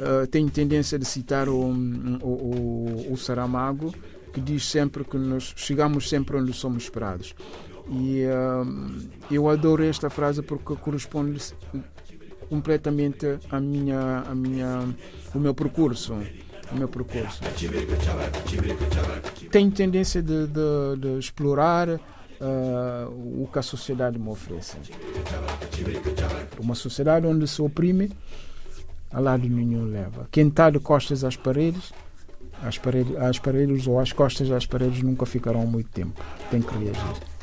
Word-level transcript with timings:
uh, 0.00 0.26
tenho 0.26 0.50
tendência 0.50 0.98
de 0.98 1.04
citar 1.04 1.48
o, 1.48 1.60
o, 1.60 2.26
o, 2.26 3.12
o 3.12 3.16
Saramago, 3.16 3.94
que 4.32 4.40
diz 4.40 4.64
sempre 4.64 5.04
que 5.04 5.16
nós 5.16 5.52
chegamos 5.56 6.08
sempre 6.08 6.36
onde 6.36 6.52
somos 6.52 6.84
esperados. 6.84 7.34
E 7.90 8.24
uh, 8.24 8.96
eu 9.30 9.48
adoro 9.48 9.84
esta 9.84 10.08
frase 10.08 10.42
porque 10.42 10.74
corresponde 10.76 11.40
completamente 12.48 13.38
à 13.50 13.60
minha, 13.60 14.20
à 14.20 14.34
minha, 14.34 14.88
o 15.34 15.38
meu 15.38 15.54
percurso. 15.54 16.14
O 16.72 16.76
meu 16.76 16.88
percurso. 16.88 17.40
Tenho 19.50 19.70
tendência 19.70 20.22
de, 20.22 20.46
de, 20.46 20.96
de 20.98 21.18
explorar 21.18 21.88
uh, 21.90 23.42
o 23.42 23.48
que 23.52 23.58
a 23.58 23.62
sociedade 23.62 24.18
me 24.18 24.28
oferece. 24.28 24.78
Uma 26.58 26.74
sociedade 26.74 27.26
onde 27.26 27.46
se 27.46 27.60
oprime, 27.60 28.10
a 29.14 29.20
lado 29.20 29.48
nenhum 29.48 29.84
leva. 29.84 30.28
Quem 30.30 30.48
está 30.48 30.68
de 30.70 30.80
costas 30.80 31.22
às 31.22 31.36
paredes, 31.36 31.92
as 32.62 32.78
paredes, 32.78 33.16
as 33.16 33.38
paredes 33.38 33.86
ou 33.86 34.00
as 34.00 34.12
costas 34.12 34.48
das 34.48 34.66
paredes 34.66 35.02
nunca 35.02 35.24
ficarão 35.24 35.66
muito 35.66 35.88
tempo. 35.90 36.20
Tem 36.50 36.60
que 36.60 36.74
reagir. 36.76 37.34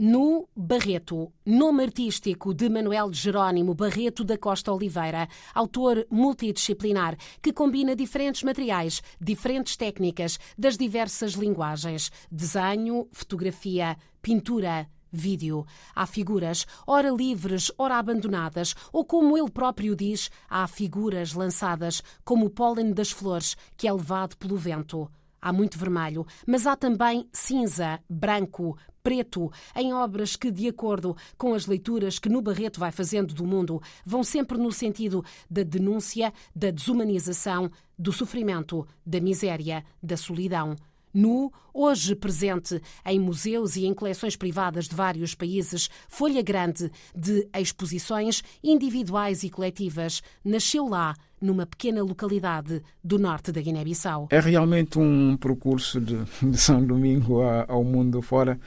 No 0.00 0.48
Barreto, 0.56 1.32
nome 1.44 1.82
artístico 1.82 2.54
de 2.54 2.68
Manuel 2.68 3.12
Jerónimo 3.12 3.74
Barreto 3.74 4.22
da 4.22 4.38
Costa 4.38 4.72
Oliveira, 4.72 5.26
autor 5.52 6.06
multidisciplinar 6.08 7.16
que 7.42 7.52
combina 7.52 7.96
diferentes 7.96 8.44
materiais, 8.44 9.02
diferentes 9.20 9.76
técnicas 9.76 10.38
das 10.56 10.76
diversas 10.76 11.32
linguagens: 11.32 12.12
desenho, 12.30 13.08
fotografia, 13.10 13.96
pintura, 14.22 14.86
vídeo. 15.10 15.66
Há 15.94 16.06
figuras, 16.06 16.66
ora 16.86 17.10
livres, 17.10 17.70
ora 17.78 17.98
abandonadas, 17.98 18.74
ou 18.92 19.04
como 19.04 19.36
ele 19.36 19.50
próprio 19.50 19.96
diz, 19.96 20.30
há 20.48 20.66
figuras 20.66 21.32
lançadas, 21.32 22.02
como 22.24 22.46
o 22.46 22.50
pólen 22.50 22.92
das 22.92 23.10
flores 23.10 23.56
que 23.76 23.88
é 23.88 23.92
levado 23.92 24.36
pelo 24.36 24.56
vento. 24.56 25.10
Há 25.40 25.52
muito 25.52 25.78
vermelho, 25.78 26.26
mas 26.46 26.66
há 26.66 26.74
também 26.74 27.28
cinza, 27.32 28.00
branco, 28.10 28.76
preto, 29.02 29.50
em 29.74 29.94
obras 29.94 30.34
que, 30.34 30.50
de 30.50 30.68
acordo 30.68 31.16
com 31.36 31.54
as 31.54 31.66
leituras 31.66 32.18
que 32.18 32.28
no 32.28 32.42
Barreto 32.42 32.80
vai 32.80 32.90
fazendo 32.90 33.32
do 33.32 33.46
mundo, 33.46 33.80
vão 34.04 34.24
sempre 34.24 34.58
no 34.58 34.72
sentido 34.72 35.24
da 35.48 35.62
denúncia, 35.62 36.32
da 36.54 36.70
desumanização, 36.70 37.70
do 37.96 38.12
sofrimento, 38.12 38.86
da 39.06 39.20
miséria, 39.20 39.84
da 40.02 40.16
solidão 40.16 40.76
nu, 41.12 41.52
hoje 41.72 42.14
presente 42.14 42.80
em 43.04 43.18
museus 43.18 43.76
e 43.76 43.86
em 43.86 43.94
coleções 43.94 44.36
privadas 44.36 44.88
de 44.88 44.94
vários 44.94 45.34
países, 45.34 45.88
folha 46.08 46.42
grande 46.42 46.90
de 47.14 47.48
exposições 47.54 48.42
individuais 48.62 49.42
e 49.42 49.50
coletivas, 49.50 50.22
nasceu 50.44 50.88
lá, 50.88 51.14
numa 51.40 51.64
pequena 51.66 52.02
localidade 52.02 52.82
do 53.02 53.18
norte 53.18 53.52
da 53.52 53.60
Guiné-Bissau. 53.60 54.28
É 54.30 54.40
realmente 54.40 54.98
um 54.98 55.36
percurso 55.36 56.00
de, 56.00 56.18
de 56.42 56.58
São 56.58 56.84
Domingo 56.84 57.40
ao 57.42 57.84
mundo 57.84 58.20
fora. 58.20 58.58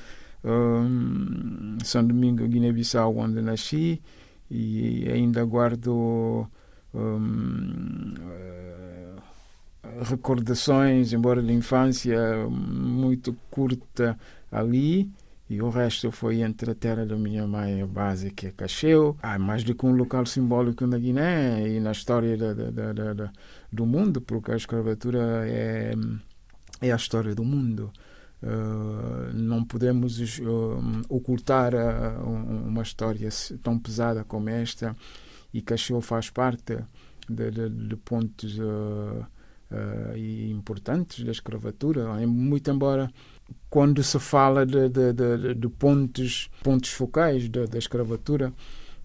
Um, 0.44 1.78
São 1.84 2.06
Domingo, 2.06 2.48
Guiné-Bissau, 2.48 3.18
onde 3.18 3.42
nasci, 3.42 4.02
e 4.50 5.08
ainda 5.10 5.44
guardo. 5.46 6.48
Um, 6.94 8.14
recordações, 10.04 11.14
embora 11.14 11.42
de 11.42 11.52
infância 11.52 12.48
muito 12.50 13.34
curta 13.50 14.18
ali, 14.52 15.12
e 15.50 15.62
o 15.62 15.70
resto 15.70 16.12
foi 16.12 16.42
entre 16.42 16.72
a 16.72 16.76
terra 16.76 17.06
da 17.06 17.18
minha 17.18 17.46
mãe, 17.46 17.82
a 17.82 17.86
base 17.86 18.32
que 18.32 18.48
é 18.48 18.52
Cacheu. 18.52 19.18
Há 19.22 19.38
mais 19.38 19.66
do 19.66 19.76
que 19.76 19.86
um 19.86 19.92
local 19.92 20.26
simbólico 20.26 20.88
na 20.88 20.98
Guiné 20.98 21.68
e 21.68 21.80
na 21.82 21.92
história 21.92 22.38
da, 22.38 22.54
da, 22.54 22.94
da, 22.94 23.14
da 23.14 23.32
do 23.70 23.86
mundo, 23.86 24.22
porque 24.22 24.52
a 24.52 24.56
escravatura 24.56 25.20
é, 25.46 25.94
é 26.80 26.92
a 26.92 26.96
história 26.96 27.36
do 27.36 27.44
mundo. 27.44 27.92
Uh, 28.42 29.34
não 29.34 29.64
podemos 29.64 30.40
uh, 30.40 31.02
ocultar 31.10 31.74
uh, 31.76 32.28
uma 32.28 32.82
história 32.82 33.30
tão 33.62 33.78
pesada 33.78 34.24
como 34.24 34.50
esta 34.50 34.96
e 35.54 35.62
Cacheu 35.62 36.02
faz 36.02 36.30
parte 36.30 36.80
de, 37.30 37.52
de, 37.52 37.70
de 37.70 37.96
pontos 37.98 38.58
uh, 39.72 40.16
e 40.16 40.52
importantes 40.52 41.24
da 41.24 41.32
escravatura, 41.32 42.06
muito 42.28 42.70
embora 42.70 43.12
quando 43.70 44.04
se 44.04 44.20
fala 44.20 44.66
de, 44.66 44.90
de, 44.90 45.14
de, 45.14 45.56
de 45.56 45.70
pontos, 45.70 46.50
pontos 46.64 46.92
focais 46.92 47.48
da, 47.50 47.66
da 47.66 47.78
escravatura, 47.78 48.54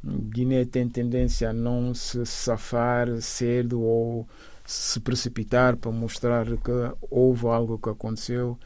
Guiné 0.05 0.65
tem 0.65 0.89
tendência 0.89 1.51
a 1.51 1.53
não 1.53 1.95
se 1.95 2.25
safar 2.27 3.21
cedo 3.21 3.81
ou 3.81 4.27
se 4.65 5.01
precipitar 5.01 5.77
para 5.77 5.91
mostrar 5.91 6.47
que 6.47 6.73
houve 7.11 7.47
algo 7.47 7.79
que 7.79 7.89
aconteceu. 7.89 8.59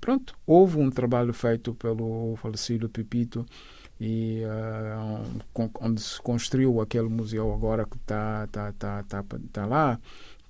Pronto, 0.00 0.34
houve 0.46 0.78
um 0.78 0.90
trabalho 0.90 1.32
feito 1.32 1.74
pelo 1.74 2.36
falecido 2.36 2.88
Pepito 2.88 3.46
e 4.00 4.42
uh, 4.44 5.70
onde 5.80 6.00
se 6.00 6.20
construiu 6.20 6.80
aquele 6.80 7.08
museu 7.08 7.52
agora 7.52 7.84
que 7.84 7.96
está 7.96 8.48
tá, 8.48 8.72
tá, 8.72 9.02
tá, 9.04 9.24
tá 9.52 9.66
lá 9.66 10.00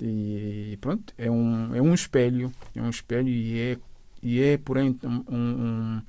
e 0.00 0.76
pronto, 0.80 1.12
é 1.16 1.30
um, 1.30 1.75
é 1.75 1.80
um 1.80 1.94
espelho, 1.94 2.53
é 2.75 2.82
um 2.82 2.91
espelho 2.91 3.28
e 3.28 3.58
é, 3.60 3.78
e 4.22 4.41
é 4.41 4.56
porém, 4.56 4.98
um, 5.04 5.25
um, 5.28 6.03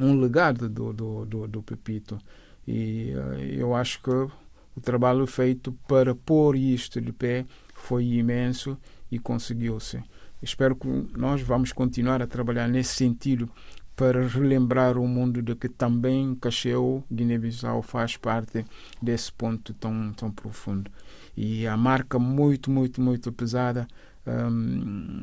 um 0.00 0.20
legado 0.20 0.68
do, 0.68 0.92
do, 0.92 1.24
do, 1.24 1.48
do 1.48 1.62
Pepito. 1.62 2.18
E 2.66 3.12
uh, 3.14 3.38
eu 3.40 3.74
acho 3.74 4.02
que 4.02 4.10
o 4.10 4.80
trabalho 4.82 5.26
feito 5.26 5.72
para 5.86 6.14
pôr 6.14 6.56
isto 6.56 7.00
de 7.00 7.12
pé 7.12 7.44
foi 7.74 8.04
imenso 8.04 8.78
e 9.10 9.18
conseguiu-se. 9.18 10.02
Espero 10.42 10.76
que 10.76 10.86
nós 11.16 11.40
vamos 11.42 11.72
continuar 11.72 12.22
a 12.22 12.26
trabalhar 12.26 12.68
nesse 12.68 12.94
sentido 12.94 13.50
para 13.96 14.24
relembrar 14.26 14.96
o 14.96 15.08
mundo 15.08 15.42
de 15.42 15.56
que 15.56 15.68
também 15.68 16.34
Cacheu, 16.36 17.02
Guiné-Bissau, 17.12 17.82
faz 17.82 18.16
parte 18.16 18.64
desse 19.02 19.32
ponto 19.32 19.74
tão, 19.74 20.12
tão 20.12 20.30
profundo 20.30 20.88
e 21.40 21.68
a 21.68 21.76
marca 21.76 22.18
muito, 22.18 22.68
muito, 22.68 23.00
muito 23.00 23.30
pesada 23.30 23.86
um, 24.26 25.22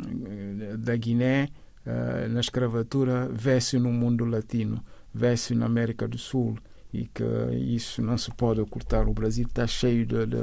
da 0.80 0.96
Guiné 0.96 1.50
uh, 1.86 2.30
na 2.30 2.40
escravatura 2.40 3.28
vê-se 3.34 3.78
no 3.78 3.92
mundo 3.92 4.24
latino, 4.24 4.82
vê-se 5.14 5.54
na 5.54 5.66
América 5.66 6.08
do 6.08 6.18
Sul 6.18 6.58
e 6.94 7.06
que 7.08 7.22
isso 7.54 8.02
não 8.02 8.18
se 8.18 8.32
pode 8.32 8.62
ocultar. 8.62 9.10
O 9.10 9.14
Brasil 9.14 9.46
está 9.46 9.68
cheio 9.68 10.06
de, 10.06 10.26
de, 10.26 10.38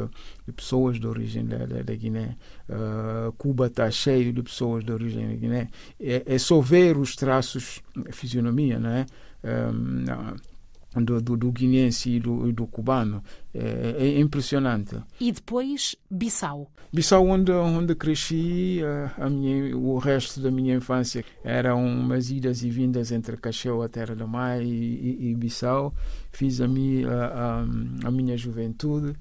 de, 0.46 0.52
pessoas 0.52 1.00
de 1.00 1.06
origem 1.06 1.46
da, 1.46 1.64
da, 1.64 1.80
da 1.80 1.94
Guiné, 1.94 2.36
uh, 2.68 3.32
Cuba 3.38 3.68
está 3.68 3.90
cheio 3.90 4.30
de 4.30 4.42
pessoas 4.42 4.84
de 4.84 4.92
origem 4.92 5.26
da 5.26 5.34
Guiné. 5.36 5.68
É, 5.98 6.22
é 6.26 6.38
só 6.38 6.60
ver 6.60 6.98
os 6.98 7.16
traços, 7.16 7.80
a 8.06 8.12
fisionomia, 8.12 8.78
não 8.78 8.90
é? 8.90 9.06
Um, 9.42 10.51
do, 10.94 11.20
do, 11.20 11.36
do 11.36 11.52
guinense 11.52 12.10
e 12.10 12.20
do, 12.20 12.52
do 12.52 12.66
cubano. 12.66 13.22
É, 13.54 13.96
é, 13.98 14.20
impressionante. 14.20 14.96
E 15.20 15.30
depois 15.30 15.96
Bissau? 16.10 16.70
Bissau, 16.92 17.26
onde, 17.26 17.52
onde 17.52 17.94
cresci, 17.94 18.80
a, 18.82 19.24
a 19.26 19.30
minha, 19.30 19.76
o 19.76 19.98
resto 19.98 20.40
da 20.40 20.50
minha 20.50 20.74
infância 20.74 21.24
eram 21.44 21.84
umas 21.84 22.30
idas 22.30 22.62
e 22.62 22.70
vindas 22.70 23.12
entre 23.12 23.36
Cacheu, 23.36 23.82
a 23.82 23.88
Terra 23.88 24.14
do 24.14 24.26
Mar 24.26 24.62
e, 24.62 24.66
e, 24.66 25.30
e 25.30 25.34
Bissau. 25.34 25.94
Fiz 26.30 26.60
a, 26.60 26.68
mi, 26.68 27.04
a, 27.04 27.26
a, 27.26 28.08
a 28.08 28.10
minha 28.10 28.36
juventude 28.36 29.14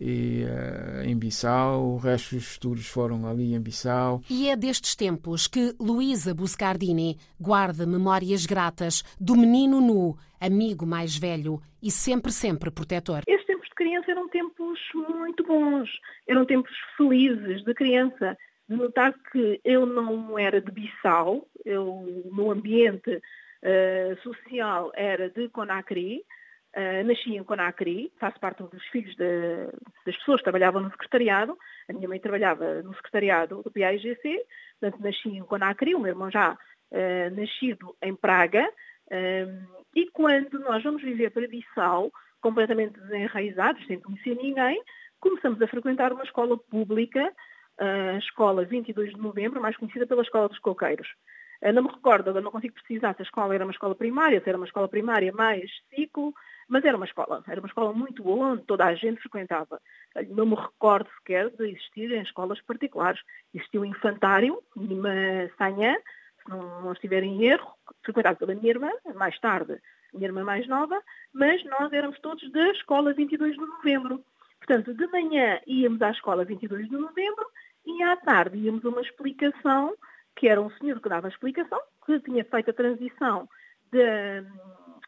e, 0.00 0.44
uh, 0.44 1.02
em 1.04 1.18
Bissau, 1.18 1.94
o 1.94 1.96
resto 1.96 2.36
dos 2.36 2.52
estudos 2.52 2.86
foram 2.86 3.26
ali 3.26 3.54
em 3.54 3.60
Bissau. 3.60 4.20
E 4.30 4.48
é 4.48 4.56
destes 4.56 4.94
tempos 4.94 5.46
que 5.46 5.74
Luísa 5.80 6.34
Buscardini 6.34 7.18
guarda 7.40 7.86
memórias 7.86 8.46
gratas 8.46 9.02
do 9.20 9.36
menino 9.36 9.80
nu, 9.80 10.16
amigo 10.40 10.86
mais 10.86 11.16
velho 11.16 11.60
e 11.82 11.90
sempre, 11.90 12.32
sempre 12.32 12.70
protetor. 12.70 13.22
Estes 13.26 13.46
tempos 13.46 13.68
de 13.68 13.74
criança 13.74 14.10
eram 14.10 14.28
tempos 14.28 14.78
muito 14.94 15.44
bons, 15.44 15.88
eram 16.28 16.44
tempos 16.44 16.72
felizes 16.96 17.64
de 17.64 17.74
criança, 17.74 18.36
de 18.68 18.76
notar 18.76 19.14
que 19.32 19.60
eu 19.64 19.86
não 19.86 20.38
era 20.38 20.60
de 20.60 20.70
Bissau, 20.70 21.48
eu, 21.64 22.24
no 22.30 22.50
ambiente 22.50 23.10
uh, 23.16 24.22
social 24.22 24.92
era 24.94 25.30
de 25.30 25.48
Conakry, 25.48 26.22
Uh, 26.78 27.04
nasci 27.04 27.34
em 27.34 27.42
Conakry, 27.42 28.12
faço 28.20 28.38
parte 28.38 28.62
dos 28.62 28.84
filhos 28.92 29.12
de, 29.16 29.66
das 30.06 30.16
pessoas 30.18 30.38
que 30.38 30.44
trabalhavam 30.44 30.80
no 30.80 30.90
secretariado. 30.92 31.58
A 31.90 31.92
minha 31.92 32.08
mãe 32.08 32.20
trabalhava 32.20 32.82
no 32.82 32.94
secretariado 32.94 33.64
do 33.64 33.70
PAIGC, 33.72 34.44
portanto 34.78 35.02
nasci 35.02 35.28
em 35.28 35.42
Conakry, 35.42 35.96
o 35.96 35.98
meu 35.98 36.10
irmão 36.10 36.30
já 36.30 36.52
uh, 36.52 37.36
nascido 37.36 37.96
em 38.00 38.14
Praga. 38.14 38.64
Uh, 39.10 39.82
e 39.96 40.08
quando 40.12 40.60
nós 40.60 40.80
vamos 40.84 41.02
viver 41.02 41.30
para 41.32 41.48
Bissau, 41.48 42.12
completamente 42.40 43.00
desenraizados, 43.00 43.84
sem 43.88 43.98
conhecer 43.98 44.36
ninguém, 44.36 44.80
começamos 45.18 45.60
a 45.60 45.66
frequentar 45.66 46.12
uma 46.12 46.22
escola 46.22 46.56
pública, 46.56 47.32
a 47.76 48.18
Escola 48.18 48.64
22 48.64 49.14
de 49.14 49.20
Novembro, 49.20 49.60
mais 49.60 49.76
conhecida 49.76 50.06
pela 50.06 50.22
Escola 50.22 50.48
dos 50.48 50.58
Coqueiros. 50.60 51.08
Não 51.74 51.82
me 51.82 51.88
recordo, 51.88 52.40
não 52.40 52.50
consigo 52.50 52.74
precisar 52.74 53.14
se 53.14 53.22
a 53.22 53.24
escola 53.24 53.54
era 53.54 53.64
uma 53.64 53.72
escola 53.72 53.94
primária, 53.94 54.40
se 54.40 54.48
era 54.48 54.56
uma 54.56 54.66
escola 54.66 54.88
primária 54.88 55.32
mais 55.32 55.70
ciclo, 55.90 56.32
mas 56.68 56.84
era 56.84 56.96
uma 56.96 57.06
escola, 57.06 57.42
era 57.48 57.60
uma 57.60 57.66
escola 57.66 57.92
muito 57.92 58.22
boa, 58.22 58.48
onde 58.48 58.62
toda 58.64 58.84
a 58.84 58.94
gente 58.94 59.20
frequentava. 59.20 59.80
Não 60.28 60.46
me 60.46 60.54
recordo 60.54 61.08
sequer 61.18 61.50
de 61.50 61.70
existir 61.70 62.12
em 62.12 62.22
escolas 62.22 62.60
particulares. 62.60 63.20
Existiu 63.54 63.80
o 63.80 63.86
infantário, 63.86 64.62
Nima 64.76 65.10
Sanhã, 65.56 65.96
se 66.42 66.48
não, 66.48 66.82
não 66.82 66.92
estiver 66.92 67.22
em 67.22 67.44
erro, 67.44 67.72
frequentado 68.04 68.38
pela 68.38 68.54
minha 68.54 68.70
irmã, 68.70 68.90
mais 69.14 69.38
tarde, 69.40 69.80
minha 70.12 70.28
irmã 70.28 70.44
mais 70.44 70.66
nova, 70.68 71.00
mas 71.32 71.64
nós 71.64 71.92
éramos 71.92 72.18
todos 72.20 72.50
da 72.52 72.68
escola 72.70 73.12
22 73.14 73.54
de 73.54 73.60
novembro. 73.60 74.24
Portanto, 74.58 74.94
de 74.94 75.06
manhã 75.08 75.60
íamos 75.66 76.02
à 76.02 76.10
escola 76.10 76.44
22 76.44 76.88
de 76.88 76.96
novembro 76.96 77.46
e 77.86 78.02
à 78.02 78.16
tarde 78.16 78.58
íamos 78.58 78.84
a 78.84 78.88
uma 78.88 79.00
explicação, 79.00 79.94
que 80.38 80.48
era 80.48 80.60
um 80.60 80.70
senhor 80.78 81.00
que 81.00 81.08
dava 81.08 81.28
explicação, 81.28 81.80
que 82.06 82.20
tinha 82.20 82.44
feito 82.44 82.70
a 82.70 82.74
transição 82.74 83.48
de, 83.90 84.42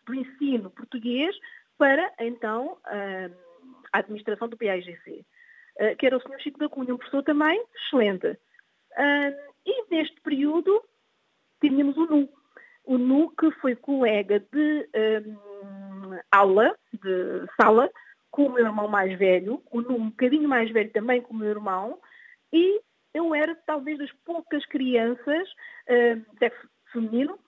do 0.05 0.15
ensino 0.15 0.71
português 0.71 1.37
para, 1.79 2.13
então, 2.19 2.77
a 3.93 3.99
administração 3.99 4.49
do 4.49 4.57
PAIGC, 4.57 5.25
eh, 5.79 5.95
que 5.95 6.05
era 6.05 6.17
o 6.17 6.21
Sr. 6.21 6.41
Chico 6.41 6.59
da 6.59 6.69
Cunha, 6.69 6.93
um 6.93 6.99
professor 6.99 7.23
também 7.23 7.65
excelente. 7.77 8.37
E 9.65 9.91
neste 9.91 10.21
período 10.21 10.83
tínhamos 11.61 11.97
o 11.97 12.07
NU. 12.07 12.29
O 12.85 12.99
NU 12.99 13.31
que 13.31 13.51
foi 13.53 13.77
colega 13.77 14.41
de 14.41 14.89
aula, 16.31 16.77
de 16.93 17.47
sala, 17.61 17.89
com 18.31 18.47
o 18.47 18.53
meu 18.53 18.67
irmão 18.67 18.89
mais 18.89 19.17
velho, 19.17 19.63
o 19.71 19.81
NU 19.81 19.95
um 19.95 20.11
bocadinho 20.11 20.49
mais 20.49 20.71
velho 20.71 20.91
também 20.91 21.23
com 21.23 21.33
o 21.35 21.37
meu 21.37 21.49
irmão, 21.49 21.99
e 22.53 22.81
eu 23.15 23.35
era 23.35 23.55
talvez 23.67 23.99
das 23.99 24.13
poucas 24.25 24.65
crianças 24.67 25.49
uh, 25.89 26.39
sexo 26.39 26.69
feminino 26.93 27.39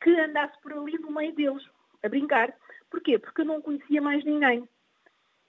que 0.00 0.10
andasse 0.10 0.60
por 0.62 0.72
ali 0.72 0.98
no 0.98 1.10
meio 1.10 1.34
deles, 1.34 1.64
a 2.04 2.08
brincar. 2.08 2.54
Porquê? 2.90 3.18
Porque 3.18 3.40
eu 3.40 3.46
não 3.46 3.60
conhecia 3.60 4.00
mais 4.00 4.24
ninguém. 4.24 4.68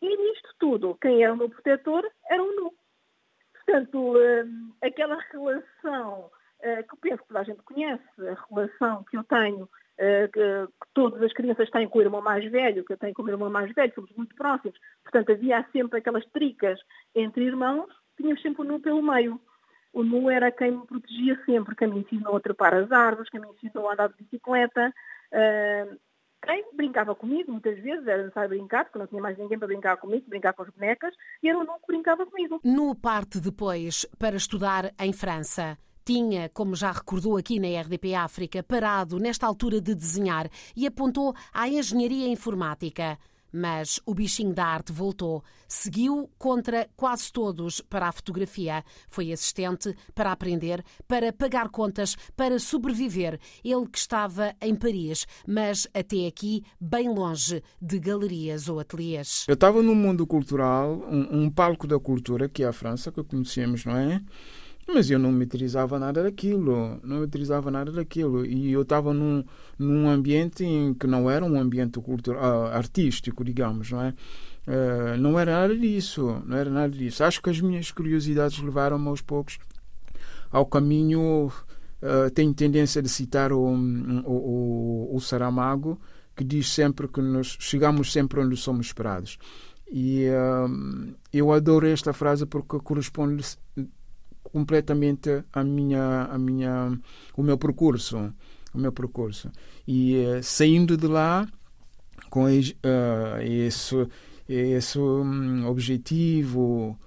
E 0.01 0.17
nisto 0.17 0.55
tudo, 0.57 0.97
quem 0.99 1.23
era 1.23 1.33
o 1.33 1.37
meu 1.37 1.49
protetor 1.49 2.09
era 2.29 2.41
o 2.41 2.55
Nu. 2.55 2.73
Portanto, 3.53 4.13
uh, 4.13 4.75
aquela 4.81 5.19
relação 5.31 6.31
uh, 6.59 6.83
que 6.87 6.93
eu 6.93 6.97
penso 6.99 7.21
que 7.21 7.27
toda 7.27 7.39
a 7.41 7.43
gente 7.43 7.61
conhece, 7.63 8.03
a 8.17 8.45
relação 8.49 9.03
que 9.03 9.17
eu 9.17 9.23
tenho, 9.23 9.69
que, 10.33 10.73
todas 10.93 11.21
as 11.21 11.33
crianças 11.33 11.69
têm 11.71 11.85
com 11.85 11.99
o 11.99 12.01
irmão 12.01 12.21
mais 12.21 12.49
velho, 12.49 12.85
que 12.85 12.93
eu 12.93 12.97
tenho 12.97 13.13
com 13.13 13.21
o 13.21 13.29
irmão 13.29 13.49
mais 13.49 13.69
velho, 13.73 13.93
somos 13.93 14.09
muito 14.13 14.33
próximos. 14.33 14.79
Portanto, 15.03 15.33
havia 15.33 15.67
sempre 15.73 15.99
aquelas 15.99 16.25
tricas 16.27 16.79
entre 17.13 17.43
irmãos, 17.43 17.93
tínhamos 18.19 18.41
sempre 18.41 18.61
o 18.61 18.65
Nu 18.65 18.79
pelo 18.79 19.01
meio. 19.01 19.39
O 19.93 20.03
Nu 20.03 20.29
era 20.29 20.51
quem 20.51 20.71
me 20.71 20.85
protegia 20.85 21.39
sempre, 21.45 21.75
quem 21.75 21.87
me 21.87 22.01
ensinou 22.01 22.35
a 22.35 22.39
trepar 22.39 22.73
as 22.73 22.91
árvores, 22.91 23.29
quem 23.29 23.41
me 23.41 23.47
ensinou 23.47 23.89
a 23.89 23.93
andar 23.93 24.09
de 24.09 24.15
bicicleta. 24.15 24.93
Uh, 25.31 25.97
quem 26.45 26.63
brincava 26.73 27.15
comigo, 27.15 27.51
muitas 27.51 27.77
vezes 27.79 28.07
era 28.07 28.23
necessário 28.23 28.49
brincar, 28.49 28.85
porque 28.85 28.99
não 28.99 29.07
tinha 29.07 29.21
mais 29.21 29.37
ninguém 29.37 29.57
para 29.57 29.67
brincar 29.67 29.97
comigo, 29.97 30.29
brincar 30.29 30.53
com 30.53 30.63
as 30.63 30.69
bonecas, 30.69 31.13
e 31.43 31.49
era 31.49 31.57
o 31.57 31.63
Nu 31.63 31.73
que 31.73 31.87
brincava 31.87 32.25
comigo. 32.25 32.59
No 32.63 32.95
parte 32.95 33.39
depois 33.39 34.05
para 34.17 34.35
estudar 34.35 34.93
em 34.99 35.11
França. 35.11 35.77
Tinha, 36.05 36.49
como 36.49 36.75
já 36.75 36.91
recordou 36.91 37.37
aqui 37.37 37.59
na 37.59 37.79
RDP 37.81 38.15
África, 38.15 38.63
parado 38.63 39.19
nesta 39.19 39.45
altura 39.45 39.79
de 39.79 39.93
desenhar 39.93 40.49
e 40.75 40.87
apontou 40.87 41.35
à 41.53 41.67
engenharia 41.67 42.27
informática. 42.27 43.17
Mas 43.51 43.99
o 44.05 44.13
bichinho 44.13 44.53
da 44.53 44.65
arte 44.65 44.91
voltou. 44.91 45.43
Seguiu 45.67 46.29
contra 46.37 46.89
quase 46.95 47.31
todos 47.31 47.81
para 47.81 48.07
a 48.07 48.11
fotografia. 48.11 48.83
Foi 49.07 49.31
assistente 49.31 49.95
para 50.13 50.31
aprender, 50.31 50.83
para 51.07 51.31
pagar 51.33 51.69
contas, 51.69 52.15
para 52.35 52.59
sobreviver. 52.59 53.39
Ele 53.63 53.87
que 53.87 53.97
estava 53.97 54.53
em 54.61 54.75
Paris, 54.75 55.25
mas 55.47 55.87
até 55.93 56.27
aqui 56.27 56.63
bem 56.79 57.09
longe 57.09 57.63
de 57.81 57.99
galerias 57.99 58.67
ou 58.69 58.79
ateliês. 58.79 59.45
Eu 59.47 59.53
estava 59.53 59.81
num 59.81 59.95
mundo 59.95 60.25
cultural, 60.25 61.03
um, 61.09 61.43
um 61.43 61.49
palco 61.49 61.87
da 61.87 61.99
cultura, 61.99 62.47
que 62.47 62.63
é 62.63 62.67
a 62.67 62.73
França, 62.73 63.11
que 63.11 63.23
conhecemos, 63.23 63.85
não 63.85 63.97
é? 63.97 64.21
Mas 64.91 65.09
eu 65.09 65.19
não 65.19 65.31
me 65.31 65.43
utilizava 65.43 65.99
nada 65.99 66.23
daquilo, 66.23 66.99
não 67.03 67.17
me 67.17 67.23
utilizava 67.23 67.69
nada 67.69 67.91
daquilo. 67.91 68.45
E 68.45 68.71
eu 68.71 68.81
estava 68.81 69.13
num, 69.13 69.43
num 69.77 70.09
ambiente 70.09 70.63
em 70.63 70.93
que 70.93 71.05
não 71.05 71.29
era 71.29 71.45
um 71.45 71.59
ambiente 71.59 71.99
cultural, 71.99 72.65
ah, 72.67 72.75
artístico, 72.75 73.43
digamos, 73.43 73.91
não 73.91 74.01
é? 74.01 74.13
Uh, 74.67 75.17
não 75.17 75.39
era 75.39 75.61
nada 75.61 75.75
disso, 75.75 76.41
não 76.45 76.57
era 76.57 76.69
nada 76.69 76.89
disso. 76.89 77.23
Acho 77.23 77.41
que 77.41 77.49
as 77.49 77.61
minhas 77.61 77.91
curiosidades 77.91 78.59
levaram-me 78.59 79.07
aos 79.07 79.21
poucos 79.21 79.59
ao 80.51 80.65
caminho. 80.65 81.51
Uh, 82.01 82.29
tenho 82.33 82.53
tendência 82.53 83.01
de 83.01 83.09
citar 83.09 83.51
o, 83.51 83.59
o, 83.59 85.09
o, 85.11 85.15
o 85.15 85.19
Saramago, 85.19 85.99
que 86.35 86.43
diz 86.43 86.69
sempre 86.69 87.07
que 87.07 87.21
nós 87.21 87.57
chegamos 87.59 88.11
sempre 88.11 88.39
onde 88.39 88.55
somos 88.57 88.87
esperados. 88.87 89.37
E 89.91 90.27
uh, 90.29 91.15
eu 91.33 91.51
adoro 91.51 91.87
esta 91.87 92.13
frase 92.13 92.45
porque 92.45 92.79
corresponde 92.79 93.43
completamente 94.51 95.43
a 95.53 95.63
minha, 95.63 96.23
a 96.25 96.37
minha, 96.37 96.99
o 97.35 97.43
meu 97.43 97.57
percurso, 97.57 98.33
o 98.73 98.77
meu 98.77 98.91
percurso. 98.91 99.51
E 99.87 100.15
uh, 100.17 100.43
saindo 100.43 100.97
de 100.97 101.07
lá 101.07 101.47
com 102.29 102.45
uh, 102.45 103.41
esse, 103.41 104.07
esse 104.47 104.99
um, 104.99 105.67
objetivo, 105.67 106.97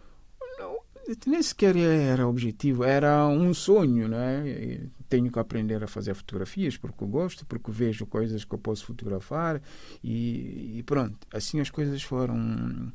não, 0.58 0.78
nem 1.26 1.42
sequer 1.42 1.76
era 1.76 2.26
objetivo, 2.26 2.84
era 2.84 3.26
um 3.26 3.52
sonho, 3.54 4.08
né? 4.08 4.88
Tenho 5.08 5.30
que 5.30 5.38
aprender 5.38 5.82
a 5.84 5.86
fazer 5.86 6.14
fotografias 6.14 6.76
porque 6.76 7.04
gosto, 7.04 7.44
porque 7.44 7.70
vejo 7.70 8.06
coisas 8.06 8.44
que 8.44 8.54
eu 8.54 8.58
posso 8.58 8.86
fotografar 8.86 9.60
e, 10.02 10.78
e 10.78 10.82
pronto. 10.84 11.18
Assim 11.32 11.60
as 11.60 11.68
coisas 11.70 12.02
foram 12.02 12.90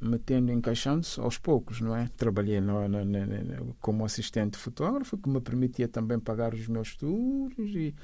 metendo, 0.00 0.52
encaixando-se 0.52 1.20
aos 1.20 1.38
poucos, 1.38 1.80
não 1.80 1.94
é? 1.94 2.08
Trabalhei 2.16 2.60
no, 2.60 2.88
no, 2.88 3.04
no, 3.04 3.76
como 3.80 4.04
assistente 4.04 4.56
fotógrafo, 4.56 5.18
que 5.18 5.28
me 5.28 5.40
permitia 5.40 5.88
também 5.88 6.18
pagar 6.18 6.54
os 6.54 6.68
meus 6.68 6.88
estudos 6.88 7.74
e 7.74 7.94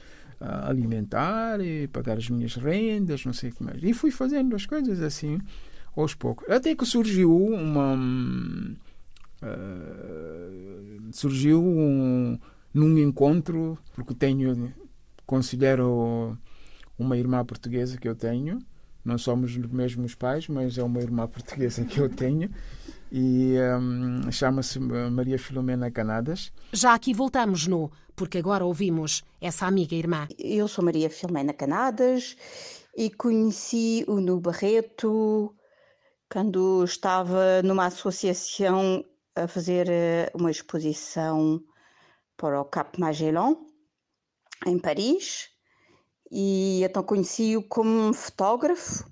uh, 0.41 0.69
alimentar 0.69 1.61
e 1.61 1.89
pagar 1.89 2.19
as 2.19 2.29
minhas 2.29 2.57
rendas, 2.57 3.25
não 3.25 3.33
sei 3.33 3.51
o 3.51 3.55
que 3.55 3.63
mais. 3.63 3.83
E 3.83 3.93
fui 3.93 4.11
fazendo 4.11 4.55
as 4.57 4.67
coisas 4.67 5.01
assim, 5.01 5.39
aos 5.97 6.15
poucos. 6.15 6.49
Até 6.51 6.75
que 6.75 6.85
surgiu 6.85 7.37
uma... 7.37 7.95
Uh, 9.43 11.13
surgiu 11.13 11.63
um, 11.63 12.39
num 12.73 12.99
encontro, 12.99 13.79
porque 13.95 14.15
tenho, 14.15 14.73
considero 15.27 16.37
uma 16.99 17.17
irmã 17.17 17.45
portuguesa 17.45 17.99
que 17.99 18.09
eu 18.09 18.17
tenho, 18.17 18.59
não 19.05 19.19
somos 19.19 19.57
os 19.57 19.67
mesmos 19.67 20.15
pais, 20.15 20.49
mas 20.49 20.79
é 20.79 20.83
uma 20.83 21.01
irmã 21.01 21.27
portuguesa 21.29 21.85
que 21.85 21.99
eu 22.01 22.09
tenho 22.09 22.51
e 23.13 23.55
um, 23.79 24.33
chama-se 24.33 24.81
Maria 24.81 25.39
Filomena 25.39 25.91
Canadas. 25.91 26.53
Já 26.73 26.95
aqui 26.95 27.15
voltamos 27.15 27.67
no, 27.67 27.93
porque 28.17 28.39
agora 28.39 28.65
ouvimos 28.65 29.23
essa 29.41 29.67
amiga 29.67 29.95
irmã. 29.95 30.27
Eu 30.37 30.67
sou 30.67 30.85
Maria 30.85 31.09
Filomena 31.09 31.53
Canadas 31.53 32.37
e 32.97 33.11
conheci 33.11 34.05
o 34.09 34.21
Nu 34.21 34.41
Barreto 34.41 35.55
quando 36.29 36.83
estava 36.83 37.63
numa 37.63 37.87
associação 37.87 39.05
a 39.37 39.47
fazer 39.47 39.89
eh, 39.89 40.31
uma 40.35 40.51
exposição 40.51 41.61
para 42.37 42.61
o 42.61 42.65
Cap 42.65 42.99
Magellan, 42.99 43.57
em 44.67 44.79
Paris 44.79 45.54
e 46.37 46.83
então 46.83 47.05
conheci-o 47.05 47.63
como 47.63 48.13
fotógrafo 48.13 49.09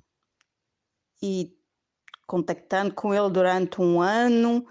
e 1.22 1.56
contactando 2.26 2.92
com 2.92 3.14
ele 3.14 3.30
durante 3.30 3.80
um 3.80 4.00
ano, 4.00 4.66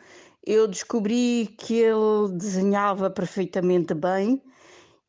eu 0.46 0.68
descobri 0.68 1.56
que 1.58 1.76
ele 1.76 2.34
desenhava 2.34 3.10
perfeitamente 3.10 3.94
bem 3.94 4.44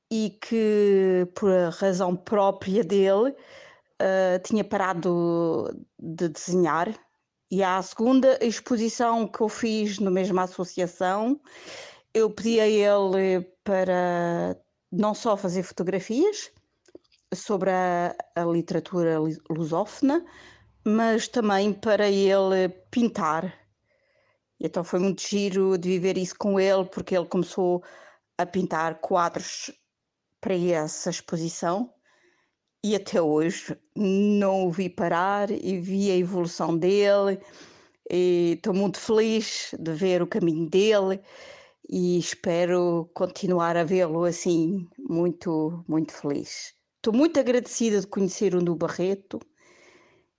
e 0.09 0.39
que, 0.41 1.27
por 1.35 1.51
razão 1.81 2.15
própria 2.15 2.85
dele, 2.85 3.31
uh, 3.31 4.39
tinha 4.45 4.63
parado 4.63 5.69
de 5.99 6.29
desenhar. 6.29 6.95
E 7.51 7.61
à 7.61 7.83
segunda 7.83 8.39
exposição 8.41 9.27
que 9.27 9.41
eu 9.41 9.49
fiz 9.49 9.99
na 9.99 10.13
mesma 10.13 10.43
associação, 10.43 11.41
eu 12.15 12.31
pedi 12.31 12.61
a 12.61 12.69
ele 12.69 13.45
para 13.65 14.57
não 14.93 15.13
só 15.13 15.37
fazer 15.37 15.65
fotografias, 15.65 16.53
sobre 17.35 17.71
a, 17.71 18.15
a 18.35 18.45
literatura 18.45 19.19
lusófona, 19.51 20.25
mas 20.85 21.29
também 21.29 21.73
para 21.73 22.09
ele 22.09 22.69
pintar. 22.91 23.53
Então 24.61 24.85
foi 24.85 24.99
muito 24.99 25.23
giro 25.23 25.77
de 25.77 25.89
viver 25.89 26.17
isso 26.17 26.37
com 26.39 26.59
ele, 26.59 26.85
porque 26.85 27.17
ele 27.17 27.27
começou 27.27 27.83
a 28.39 28.47
pintar 28.47 29.01
quadros 29.01 29.71
para 30.41 30.55
essa 30.55 31.11
exposição 31.11 31.93
e 32.85 32.97
até 32.97 33.23
hoje 33.23 33.79
não 33.95 34.67
o 34.67 34.71
vi 34.71 34.89
parar 34.89 35.51
e 35.51 35.79
vi 35.79 36.11
a 36.11 36.17
evolução 36.17 36.77
dele 36.77 37.41
e 38.11 38.55
estou 38.57 38.75
muito 38.75 38.99
feliz 38.99 39.73
de 39.79 39.93
ver 39.93 40.21
o 40.21 40.27
caminho 40.27 40.69
dele 40.69 41.21
e 41.89 42.19
espero 42.19 43.09
continuar 43.15 43.77
a 43.77 43.85
vê-lo 43.85 44.25
assim, 44.25 44.89
muito, 44.99 45.85
muito 45.87 46.13
feliz. 46.13 46.75
Estou 47.03 47.13
muito 47.13 47.41
agradecida 47.41 48.01
de 48.01 48.07
conhecer 48.07 48.55
o 48.55 48.61
Nu 48.61 48.77
Barreto 48.77 49.41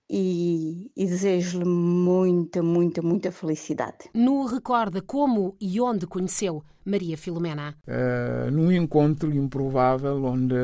e, 0.08 0.90
e 0.96 1.04
desejo-lhe 1.04 1.66
muita, 1.66 2.62
muita, 2.62 3.02
muita 3.02 3.30
felicidade. 3.30 4.08
Nu 4.14 4.46
recorda 4.46 5.02
como 5.02 5.54
e 5.60 5.78
onde 5.78 6.06
conheceu 6.06 6.64
Maria 6.82 7.18
Filomena. 7.18 7.76
Uh, 7.86 8.50
num 8.50 8.72
encontro 8.72 9.30
improvável 9.34 10.24
onde 10.24 10.54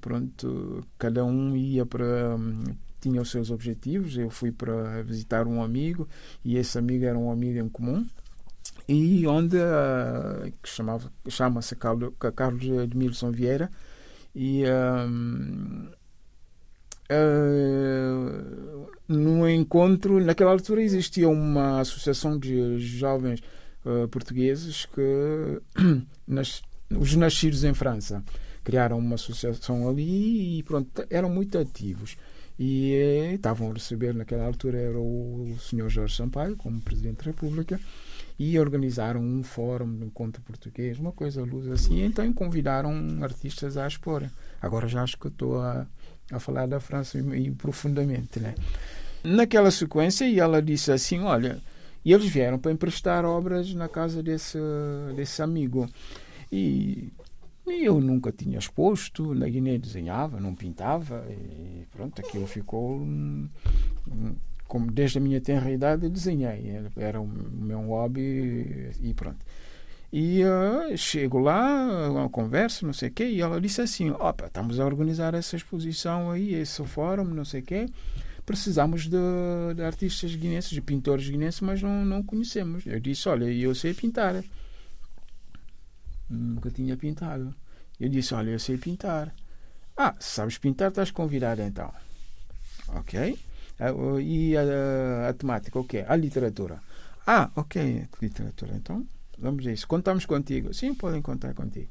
pronto, 0.00 0.86
cada 0.96 1.24
um 1.24 1.56
ia 1.56 1.84
para 1.84 2.38
tinha 3.00 3.20
os 3.20 3.28
seus 3.28 3.50
objetivos. 3.50 4.16
Eu 4.16 4.30
fui 4.30 4.52
para 4.52 5.02
visitar 5.02 5.48
um 5.48 5.60
amigo 5.60 6.06
e 6.44 6.58
esse 6.58 6.78
amigo 6.78 7.04
era 7.04 7.18
um 7.18 7.28
amigo 7.28 7.58
em 7.58 7.68
comum 7.68 8.06
e 8.86 9.26
onde 9.26 9.56
uh, 9.56 10.52
chamava 10.62 11.12
chama-se 11.28 11.74
Carlos, 11.74 12.12
Carlos 12.36 12.62
Edmilson 12.62 13.32
Vieira 13.32 13.68
e 14.34 14.64
um, 14.64 15.88
uh, 17.10 18.90
no 19.08 19.48
encontro 19.48 20.24
naquela 20.24 20.52
altura 20.52 20.82
existia 20.82 21.28
uma 21.28 21.80
associação 21.80 22.38
de 22.38 22.78
jovens 22.78 23.40
uh, 23.84 24.06
portugueses 24.08 24.86
que 24.86 25.60
nas, 26.26 26.62
os 26.90 27.16
nascidos 27.16 27.64
em 27.64 27.74
França 27.74 28.22
criaram 28.62 28.98
uma 28.98 29.14
associação 29.14 29.88
ali 29.88 30.58
e 30.58 30.62
pronto 30.62 31.04
eram 31.10 31.28
muito 31.28 31.58
ativos. 31.58 32.16
E 32.62 32.92
eh, 32.92 33.34
estavam 33.36 33.70
a 33.70 33.72
receber, 33.72 34.14
naquela 34.14 34.44
altura, 34.44 34.76
era 34.76 34.98
o, 34.98 35.50
o 35.50 35.58
senhor 35.58 35.88
Jorge 35.88 36.14
Sampaio, 36.14 36.56
como 36.58 36.78
Presidente 36.78 37.16
da 37.16 37.24
República, 37.24 37.80
e 38.40 38.58
organizaram 38.58 39.20
um 39.20 39.42
fórum 39.42 39.98
de 39.98 40.06
encontro 40.06 40.40
português, 40.40 40.98
uma 40.98 41.12
coisa 41.12 41.44
luz 41.44 41.68
assim, 41.68 42.02
então 42.02 42.32
convidaram 42.32 42.90
artistas 43.20 43.76
a 43.76 43.86
expor. 43.86 44.24
Agora 44.62 44.88
já 44.88 45.02
acho 45.02 45.18
que 45.18 45.28
estou 45.28 45.60
a, 45.60 45.86
a 46.32 46.40
falar 46.40 46.66
da 46.66 46.80
França 46.80 47.18
e, 47.18 47.48
e 47.48 47.50
profundamente, 47.50 48.40
né? 48.40 48.54
Naquela 49.22 49.70
sequência, 49.70 50.24
e 50.24 50.40
ela 50.40 50.62
disse 50.62 50.90
assim, 50.90 51.20
olha, 51.20 51.60
e 52.02 52.14
eles 52.14 52.30
vieram 52.30 52.58
para 52.58 52.72
emprestar 52.72 53.26
obras 53.26 53.74
na 53.74 53.90
casa 53.90 54.22
desse, 54.22 54.56
desse 55.14 55.42
amigo. 55.42 55.86
E 56.50 57.12
eu 57.66 58.00
nunca 58.00 58.32
tinha 58.32 58.58
exposto, 58.58 59.34
na 59.34 59.50
Guiné 59.50 59.76
desenhava, 59.76 60.40
não 60.40 60.54
pintava, 60.54 61.26
e 61.28 61.86
pronto, 61.92 62.18
aquilo 62.22 62.46
ficou. 62.46 63.06
Como 64.70 64.88
desde 64.88 65.18
a 65.18 65.20
minha 65.20 65.40
tenra 65.40 65.68
idade 65.68 66.08
desenhei, 66.08 66.70
era 66.96 67.20
o 67.20 67.26
meu 67.26 67.80
hobby 67.88 68.92
e 69.00 69.12
pronto. 69.14 69.44
E 70.12 70.44
uh, 70.44 70.96
chego 70.96 71.40
lá, 71.40 72.08
uma 72.08 72.28
conversa, 72.28 72.86
não 72.86 72.92
sei 72.92 73.08
o 73.08 73.12
quê, 73.12 73.24
e 73.24 73.40
ela 73.40 73.60
disse 73.60 73.80
assim: 73.80 74.10
Opa, 74.10 74.46
estamos 74.46 74.78
a 74.78 74.86
organizar 74.86 75.34
essa 75.34 75.56
exposição 75.56 76.30
aí, 76.30 76.54
esse 76.54 76.84
fórum, 76.84 77.24
não 77.24 77.44
sei 77.44 77.62
o 77.62 77.64
quê. 77.64 77.86
Precisamos 78.46 79.08
de, 79.08 79.16
de 79.74 79.82
artistas 79.82 80.36
guinenses, 80.36 80.70
de 80.70 80.80
pintores 80.80 81.28
guinenses, 81.28 81.60
mas 81.62 81.82
não, 81.82 82.04
não 82.04 82.22
conhecemos. 82.22 82.86
Eu 82.86 83.00
disse: 83.00 83.28
Olha, 83.28 83.46
eu 83.52 83.74
sei 83.74 83.92
pintar. 83.92 84.40
Nunca 86.28 86.70
tinha 86.70 86.96
pintado. 86.96 87.52
Eu 87.98 88.08
disse: 88.08 88.34
Olha, 88.34 88.50
eu 88.50 88.58
sei 88.60 88.78
pintar. 88.78 89.34
Ah, 89.96 90.14
sabes 90.20 90.58
pintar, 90.58 90.90
estás 90.90 91.10
convidado 91.10 91.60
então. 91.60 91.92
Ok. 92.94 93.36
Ah, 93.80 94.20
e 94.20 94.56
a, 94.56 95.28
a 95.30 95.32
temática, 95.32 95.78
o 95.78 95.82
okay. 95.82 96.04
A 96.06 96.14
literatura. 96.14 96.80
Ah, 97.26 97.50
ok, 97.56 98.06
literatura. 98.20 98.72
Então, 98.74 99.06
vamos 99.38 99.66
a 99.66 99.72
isso. 99.72 99.88
Contamos 99.88 100.26
contigo. 100.26 100.74
Sim, 100.74 100.94
podem 100.94 101.22
contar 101.22 101.54
contigo. 101.54 101.88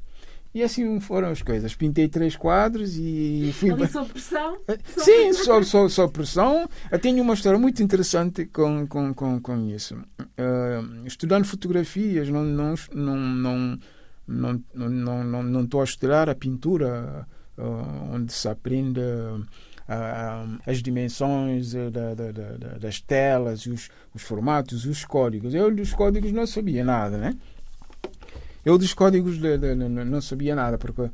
E 0.52 0.62
assim 0.62 0.98
foram 0.98 1.28
as 1.28 1.42
coisas. 1.42 1.74
Pintei 1.74 2.08
três 2.08 2.36
quadros 2.36 2.96
e 2.96 3.52
fui. 3.54 3.70
Ali 3.70 3.86
sob 3.86 4.10
pressão? 4.10 4.58
Sim, 4.98 5.32
só, 5.32 5.62
só, 5.62 5.88
só 5.88 6.08
pressão. 6.08 6.68
Eu 6.90 6.98
tenho 6.98 7.22
uma 7.22 7.34
história 7.34 7.58
muito 7.58 7.82
interessante 7.82 8.46
com, 8.46 8.86
com, 8.86 9.14
com, 9.14 9.40
com 9.40 9.68
isso. 9.68 9.94
Uh, 10.20 11.06
estudando 11.06 11.44
fotografias, 11.44 12.28
não, 12.28 12.44
não, 12.44 12.74
não, 12.92 13.16
não 13.16 13.78
não, 14.30 14.62
não, 14.74 15.24
não, 15.24 15.42
não 15.42 15.64
estou 15.64 15.80
a 15.80 15.84
estudar 15.84 16.28
a 16.28 16.34
pintura, 16.34 17.26
uh, 17.58 18.14
onde 18.14 18.32
se 18.32 18.48
aprende 18.48 19.00
as 20.66 20.82
dimensões 20.82 21.74
uh, 21.74 21.90
da, 21.90 22.14
da, 22.14 22.30
da, 22.30 22.78
das 22.78 23.00
telas, 23.00 23.66
os, 23.66 23.88
os 24.14 24.22
formatos, 24.22 24.84
os 24.84 25.04
códigos. 25.04 25.54
Eu 25.54 25.74
dos 25.74 25.92
códigos 25.92 26.32
não 26.32 26.46
sabia 26.46 26.84
nada, 26.84 27.18
né? 27.18 27.36
Eu 28.64 28.76
dos 28.76 28.92
códigos 28.92 29.38
de, 29.38 29.56
de, 29.58 29.74
não 29.74 30.20
sabia 30.20 30.54
nada, 30.54 30.76
porque 30.76 31.10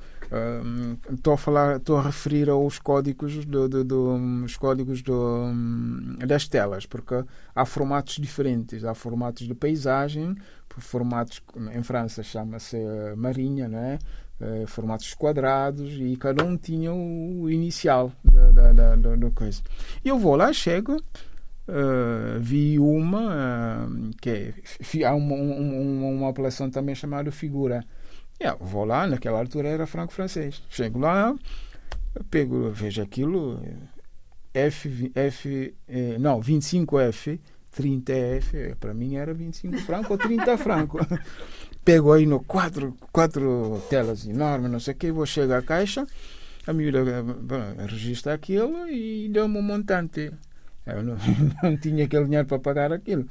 estou 1.11 1.33
uh, 1.33 1.35
a 1.35 1.39
falar, 1.39 1.77
estou 1.77 1.97
a 1.97 2.03
referir 2.03 2.51
aos 2.51 2.79
códigos 2.79 3.45
do, 3.45 3.69
do, 3.69 3.85
do, 3.85 4.15
os 4.45 4.57
códigos 4.57 5.01
do, 5.01 5.15
um, 5.15 6.17
das 6.27 6.49
telas, 6.49 6.87
porque 6.87 7.25
há 7.55 7.65
formatos 7.65 8.17
diferentes, 8.17 8.85
há 8.85 8.95
formatos 8.95 9.47
de 9.47 9.55
paisagem, 9.55 10.35
formatos 10.69 11.41
em 11.73 11.83
França 11.83 12.23
chama-se 12.23 12.77
marinha, 13.17 13.69
não 13.69 13.79
é? 13.79 13.99
Uh, 14.39 14.67
formatos 14.67 15.15
quadrados 15.15 15.95
e 15.99 16.15
cada 16.17 16.45
um 16.45 16.59
tinha 16.59 16.93
o 16.93 17.49
inicial 17.51 18.13
da, 18.23 18.73
da, 18.73 18.95
da, 18.95 19.17
da 19.17 19.31
coisa. 19.31 19.63
E 20.05 20.09
eu 20.09 20.19
vou 20.19 20.37
lá, 20.37 20.53
chego, 20.53 21.03
Uh, 21.69 22.39
vi 22.39 22.79
uma 22.79 23.89
uh, 23.89 24.11
que 24.21 24.55
é, 25.01 25.05
há 25.05 25.13
uma, 25.17 25.35
uma, 25.35 26.07
uma 26.07 26.31
apelação 26.31 26.71
também 26.71 26.95
chamada 26.95 27.33
figura. 27.33 27.85
Eu 28.39 28.57
vou 28.61 28.85
lá, 28.85 29.05
naquela 29.05 29.41
altura 29.41 29.71
era 29.71 29.85
franco-francês. 29.85 30.63
Chego 30.71 31.01
lá, 31.01 31.35
pego, 32.31 32.71
vejo 32.71 33.03
aquilo, 33.03 33.61
F, 34.55 35.11
F 35.15 35.75
eh, 35.89 36.17
não, 36.19 36.41
25F, 36.41 37.39
30F, 37.77 38.77
para 38.77 38.95
mim 38.95 39.17
era 39.17 39.35
25 39.35 39.79
franco 39.79 40.13
ou 40.13 40.19
30 40.19 40.57
franco. 40.59 40.99
Pego 41.87 42.13
aí 42.13 42.27
no 42.27 42.41
quatro, 42.41 42.97
quatro 43.13 43.81
telas 43.89 44.27
enormes, 44.27 44.73
não 44.73 44.81
sei 44.81 44.95
o 44.95 44.97
que, 44.97 45.13
vou 45.13 45.25
chegar 45.25 45.59
à 45.61 45.63
caixa, 45.63 46.05
a 46.67 46.73
miúda 46.73 46.99
eh, 46.99 47.87
registra 47.87 48.35
aquilo 48.35 48.89
e 48.89 49.29
deu-me 49.29 49.57
um 49.59 49.63
montante. 49.63 50.33
Eu 50.85 51.05
não, 51.05 51.17
não 51.63 51.77
tinha 51.77 52.07
aquele 52.07 52.25
dinheiro 52.25 52.49
para 52.49 52.59
pagar 52.59 52.93
aquilo. 52.93 53.25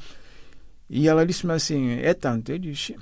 E 0.89 1.09
ela 1.09 1.25
disse-me 1.25 1.51
assim: 1.51 1.99
é 1.99 2.13
tanto? 2.13 2.53
Eu 2.53 2.59
disse: 2.59 2.95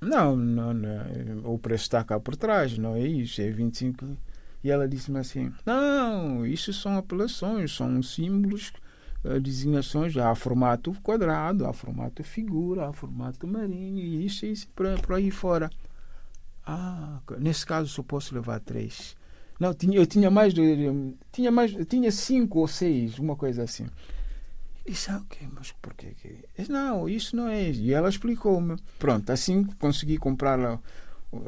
não, 0.00 0.36
não, 0.36 0.72
não, 0.72 1.52
o 1.52 1.58
preço 1.58 1.82
está 1.82 2.04
cá 2.04 2.20
por 2.20 2.36
trás, 2.36 2.78
não 2.78 2.94
é 2.94 3.04
isso, 3.04 3.42
é 3.42 3.50
25. 3.50 4.16
E 4.62 4.70
ela 4.70 4.86
disse-me 4.86 5.18
assim: 5.18 5.52
não, 5.66 6.46
isso 6.46 6.72
são 6.72 6.96
apelações, 6.96 7.74
são 7.74 8.00
símbolos, 8.00 8.72
designações, 9.42 10.16
há 10.16 10.34
formato 10.34 10.92
quadrado, 11.02 11.66
há 11.66 11.72
formato 11.72 12.22
figura, 12.22 12.88
há 12.88 12.92
formato 12.92 13.46
marinho, 13.46 13.98
e 13.98 14.24
isso 14.24 14.46
isso 14.46 14.68
por, 14.68 14.86
aí 15.14 15.30
fora. 15.30 15.70
Ah, 16.64 17.20
nesse 17.38 17.64
caso 17.66 17.88
só 17.88 18.02
posso 18.02 18.34
levar 18.34 18.60
três. 18.60 19.16
Não, 19.58 19.74
tinha, 19.74 19.96
eu 19.96 20.06
tinha 20.06 20.30
mais 20.30 20.54
de. 20.54 21.14
Tinha 21.32 21.50
mais. 21.50 21.74
Tinha 21.88 22.12
cinco 22.12 22.60
ou 22.60 22.68
seis, 22.68 23.18
uma 23.18 23.34
coisa 23.34 23.64
assim. 23.64 23.86
E 24.86 24.92
disse, 24.92 25.10
ah, 25.10 25.18
ok, 25.18 25.48
mas 25.52 25.72
porquê 25.72 26.14
que. 26.14 26.70
Não, 26.70 27.08
isso 27.08 27.34
não 27.34 27.48
é. 27.48 27.70
E 27.70 27.92
ela 27.92 28.08
explicou-me. 28.08 28.76
Pronto, 28.98 29.30
assim 29.30 29.64
consegui 29.64 30.16
comprar 30.16 30.80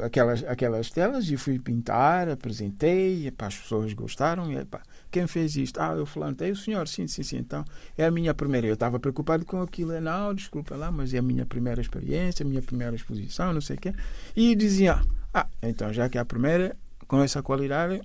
aquelas, 0.03 0.45
aquelas 0.45 0.91
telas 0.91 1.31
e 1.31 1.37
fui 1.37 1.59
pintar, 1.59 2.29
apresentei, 2.29 3.33
as 3.39 3.57
pessoas 3.57 3.93
gostaram. 3.93 4.53
E, 4.53 4.67
quem 5.11 5.27
fez 5.27 5.57
isto? 5.57 5.81
Ah, 5.81 5.95
eu 5.97 6.07
falando, 6.07 6.43
é 6.43 6.51
o 6.51 6.57
senhor, 6.57 6.87
sim, 6.87 7.07
sim, 7.07 7.23
sim. 7.23 7.39
Então, 7.39 7.65
é 7.97 8.05
a 8.05 8.11
minha 8.11 8.35
primeira. 8.35 8.67
Eu 8.67 8.75
estava 8.75 8.99
preocupado 9.01 9.45
com 9.45 9.61
aquilo. 9.63 9.99
Não, 10.01 10.35
desculpa 10.35 10.77
lá, 10.77 10.91
mas 10.91 11.15
é 11.15 11.19
a 11.19 11.23
minha 11.23 11.47
primeira 11.47 11.81
experiência, 11.81 12.45
a 12.45 12.49
minha 12.49 12.63
primeira 12.63 12.95
exposição, 12.95 13.53
não 13.53 13.61
sei 13.61 13.77
o 13.77 13.81
quê. 13.81 13.93
E 14.37 14.55
dizia, 14.55 15.01
ah, 15.33 15.47
então 15.63 15.93
já 15.93 16.09
que 16.09 16.19
é 16.19 16.21
a 16.21 16.25
primeira, 16.25 16.77
com 17.07 17.23
essa 17.23 17.43
qualidade, 17.43 18.01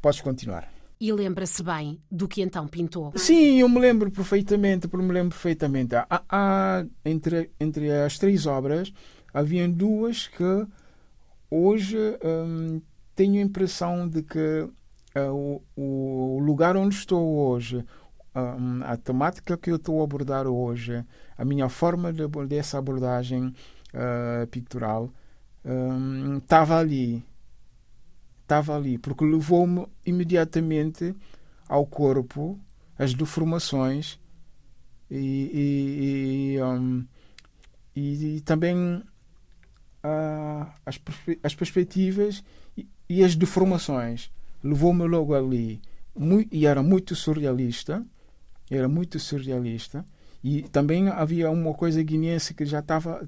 podes 0.00 0.20
continuar. 0.20 0.72
E 1.00 1.12
lembra-se 1.12 1.62
bem 1.62 2.00
do 2.10 2.28
que 2.28 2.40
então 2.40 2.66
pintou? 2.66 3.12
Sim, 3.16 3.58
eu 3.60 3.68
me 3.68 3.80
lembro 3.80 4.10
perfeitamente, 4.10 4.88
me 4.90 5.12
lembro 5.12 5.30
perfeitamente. 5.30 5.96
Há, 5.96 6.22
há, 6.28 6.86
entre, 7.04 7.50
entre 7.60 7.90
as 7.90 8.16
três 8.16 8.46
obras, 8.46 8.92
havia 9.34 9.68
duas 9.68 10.28
que 10.28 10.66
hoje 11.50 11.98
hum, 12.24 12.80
tenho 13.14 13.40
a 13.40 13.44
impressão 13.44 14.08
de 14.08 14.22
que 14.22 14.68
uh, 15.16 15.62
o, 15.76 16.36
o, 16.36 16.38
lugar 16.40 16.76
onde 16.76 16.94
estou 16.94 17.36
hoje, 17.36 17.84
um, 18.34 18.82
a 18.84 18.96
temática 18.96 19.56
que 19.56 19.70
eu 19.70 19.76
estou 19.76 20.00
a 20.00 20.04
abordar 20.04 20.46
hoje, 20.46 21.04
a 21.36 21.44
minha 21.44 21.68
forma 21.68 22.12
de, 22.12 22.26
dessa 22.48 22.78
abordagem 22.78 23.46
uh, 23.94 24.46
pictural, 24.48 25.10
um, 25.64 26.38
estava 26.38 26.78
ali. 26.78 27.24
Estava 28.42 28.76
ali, 28.76 28.98
porque 28.98 29.24
levou-me 29.24 29.86
imediatamente 30.04 31.14
ao 31.66 31.86
corpo 31.86 32.60
as 32.98 33.14
deformações 33.14 34.20
e, 35.10 35.16
e, 35.16 36.56
e, 36.56 36.62
um, 36.62 37.06
e 37.96 38.40
também 38.42 39.02
as, 40.84 41.00
as 41.42 41.54
perspectivas 41.54 42.44
e, 42.76 42.86
e 43.08 43.24
as 43.24 43.34
deformações. 43.34 44.30
Levou-me 44.62 45.06
logo 45.06 45.34
ali. 45.34 45.80
Muito, 46.16 46.54
e 46.54 46.66
era 46.66 46.82
muito 46.82 47.14
surrealista. 47.14 48.04
Era 48.70 48.88
muito 48.88 49.18
surrealista. 49.18 50.04
E 50.42 50.62
também 50.62 51.08
havia 51.08 51.50
uma 51.50 51.72
coisa 51.72 52.02
guineense 52.02 52.52
que 52.52 52.66
já 52.66 52.80
estava 52.80 53.24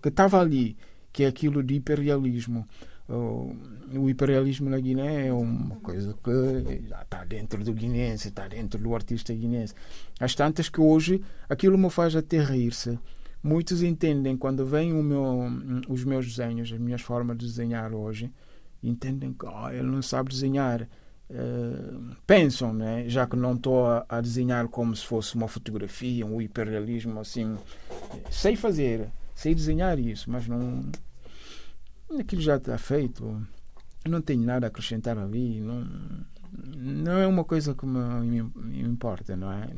que 0.00 0.08
estava 0.08 0.40
ali, 0.40 0.78
que 1.12 1.24
é 1.24 1.26
aquilo 1.26 1.62
de 1.62 1.76
imperialismo. 1.76 2.66
O 3.06 4.08
imperialismo 4.08 4.70
na 4.70 4.78
Guiné 4.78 5.26
é 5.26 5.32
uma 5.32 5.76
coisa 5.76 6.14
que 6.24 6.88
já 6.88 7.02
está 7.02 7.22
dentro 7.22 7.62
do 7.62 7.74
guinense, 7.74 8.28
está 8.28 8.48
dentro 8.48 8.80
do 8.80 8.94
artista 8.94 9.34
guinense. 9.34 9.74
Às 10.18 10.34
tantas 10.34 10.70
que 10.70 10.80
hoje 10.80 11.22
aquilo 11.50 11.76
me 11.76 11.90
faz 11.90 12.16
até 12.16 12.42
rir-se. 12.42 12.98
Muitos 13.44 13.82
entendem, 13.82 14.38
quando 14.38 14.64
vêm 14.64 14.90
meu, 14.94 15.42
os 15.86 16.02
meus 16.02 16.26
desenhos, 16.26 16.72
as 16.72 16.78
minhas 16.78 17.02
formas 17.02 17.36
de 17.36 17.44
desenhar 17.44 17.92
hoje, 17.92 18.32
entendem 18.82 19.34
que 19.34 19.44
oh, 19.44 19.68
ele 19.68 19.82
não 19.82 20.00
sabe 20.00 20.30
desenhar. 20.30 20.88
Uh, 21.28 22.16
pensam, 22.26 22.72
né? 22.72 23.06
já 23.06 23.26
que 23.26 23.36
não 23.36 23.54
estou 23.54 23.86
a, 23.86 24.06
a, 24.08 24.20
desenhar 24.22 24.66
como 24.68 24.96
se 24.96 25.04
fosse 25.04 25.34
uma 25.34 25.46
fotografia, 25.46 26.24
um 26.24 26.40
hiperrealismo 26.40 27.20
assim. 27.20 27.58
Sei 28.30 28.56
fazer, 28.56 29.10
sei 29.34 29.54
desenhar 29.54 29.98
isso, 29.98 30.30
mas 30.30 30.48
não. 30.48 30.90
Aquilo 32.18 32.40
já 32.40 32.56
está 32.56 32.78
feito. 32.78 33.46
Não 34.08 34.22
tenho 34.22 34.42
nada 34.42 34.66
a 34.66 34.68
acrescentar 34.68 35.18
ali. 35.18 35.60
Não, 35.60 35.86
não 36.76 37.18
é 37.18 37.26
uma 37.26 37.44
coisa 37.44 37.74
que 37.74 37.84
me, 37.86 38.38
importa, 38.80 39.36
não 39.36 39.50
é? 39.50 39.68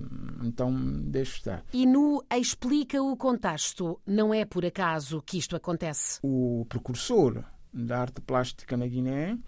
Então 0.43 0.75
deixo 1.03 1.37
estar. 1.37 1.65
E 1.73 1.87
no 1.87 2.25
Explica 2.31 3.03
o 3.03 3.17
Contexto, 3.17 4.01
não 4.07 4.33
é 4.35 4.45
por 4.45 4.65
acaso 4.65 5.23
que 5.23 5.39
isto 5.39 5.57
acontece? 5.57 6.19
O 6.23 6.67
precursor 6.69 7.43
da 7.73 8.01
arte 8.01 8.21
plástica 8.21 8.77
na 8.77 8.87
Guiné 8.87 9.39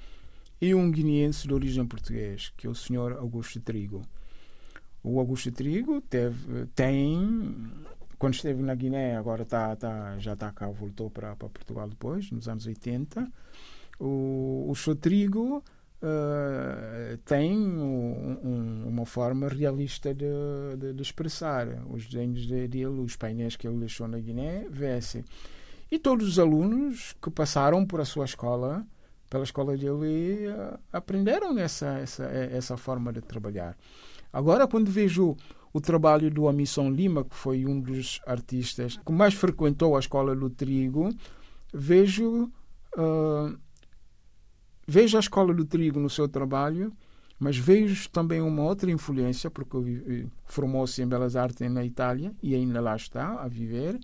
e 0.60 0.74
um 0.74 0.90
guineense 0.90 1.46
de 1.46 1.54
origem 1.54 1.86
portuguesa, 1.86 2.50
que 2.56 2.66
é 2.66 2.70
o 2.70 2.74
senhor 2.74 3.12
Augusto 3.12 3.60
Trigo. 3.60 4.02
O 5.02 5.20
Augusto 5.20 5.52
Trigo 5.52 6.00
teve, 6.00 6.66
tem, 6.74 7.70
quando 8.18 8.34
esteve 8.34 8.62
na 8.62 8.74
Guiné, 8.74 9.16
agora 9.16 9.44
tá, 9.44 9.74
tá, 9.76 10.18
já 10.18 10.32
está 10.32 10.50
cá, 10.52 10.68
voltou 10.68 11.10
para, 11.10 11.36
para 11.36 11.48
Portugal 11.48 11.88
depois, 11.88 12.30
nos 12.30 12.48
anos 12.48 12.66
80. 12.66 13.30
O, 14.00 14.66
o 14.68 14.74
seu 14.74 14.96
Trigo 14.96 15.62
uh, 16.02 17.16
tem 17.24 17.56
um, 17.56 18.38
um, 18.42 18.88
uma 18.88 19.06
forma 19.06 19.48
realista 19.48 20.14
de, 20.14 20.26
de, 20.78 20.92
de, 20.92 21.02
expressar. 21.02 21.66
Os 21.90 22.06
desenhos 22.06 22.46
dele, 22.46 22.86
os 22.86 23.16
painéis 23.16 23.56
que 23.56 23.66
ele 23.66 23.78
deixou 23.78 24.08
na 24.08 24.18
Guiné, 24.18 24.66
vê-se. 24.70 25.24
E 25.90 25.98
todos 25.98 26.28
os 26.28 26.38
alunos 26.38 27.14
que 27.22 27.30
passaram 27.30 27.86
por 27.86 28.00
a 28.00 28.04
sua 28.04 28.24
escola 28.24 28.86
pela 29.28 29.44
escola 29.44 29.76
dele 29.76 30.48
uh, 30.48 30.78
aprenderam 30.92 31.58
essa, 31.58 31.98
essa, 31.98 32.24
essa 32.24 32.76
forma 32.76 33.12
de 33.12 33.20
trabalhar. 33.20 33.76
Agora, 34.32 34.66
quando 34.66 34.90
vejo 34.90 35.36
o 35.72 35.80
trabalho 35.80 36.30
do 36.30 36.48
Amisson 36.48 36.90
Lima, 36.90 37.24
que 37.24 37.34
foi 37.34 37.66
um 37.66 37.80
dos 37.80 38.20
artistas 38.26 38.96
que 38.96 39.12
mais 39.12 39.34
frequentou 39.34 39.96
a 39.96 40.00
escola 40.00 40.34
do 40.34 40.48
Trigo, 40.48 41.10
vejo, 41.72 42.50
uh, 42.96 43.58
vejo 44.88 45.18
a 45.18 45.20
escola 45.20 45.52
do 45.52 45.66
Trigo 45.66 46.00
no 46.00 46.08
seu 46.08 46.26
trabalho, 46.26 46.90
mas 47.38 47.58
vejo 47.58 48.08
também 48.08 48.40
uma 48.40 48.62
outra 48.62 48.90
influência, 48.90 49.50
porque 49.50 50.26
formou-se 50.46 51.00
em 51.02 51.06
Belas 51.06 51.36
Artes 51.36 51.70
na 51.70 51.84
Itália 51.84 52.32
e 52.42 52.54
ainda 52.54 52.80
lá 52.80 52.96
está 52.96 53.34
a 53.34 53.46
viver 53.46 54.00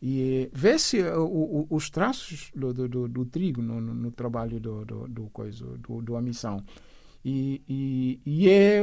e 0.00 0.48
vê-se 0.52 1.02
uh, 1.02 1.66
os 1.68 1.90
traços 1.90 2.50
do, 2.54 2.72
do, 2.72 3.06
do 3.06 3.26
trigo 3.26 3.60
no, 3.60 3.80
no, 3.80 3.92
no, 3.92 4.10
trabalho 4.10 4.58
do, 4.58 4.84
do, 4.84 5.08
do, 5.08 5.22
coisa, 5.28 5.66
do, 5.78 6.00
do 6.00 6.18
Missão. 6.22 6.64
E, 7.22 7.60
e, 7.68 8.20
e, 8.24 8.48
é, 8.48 8.80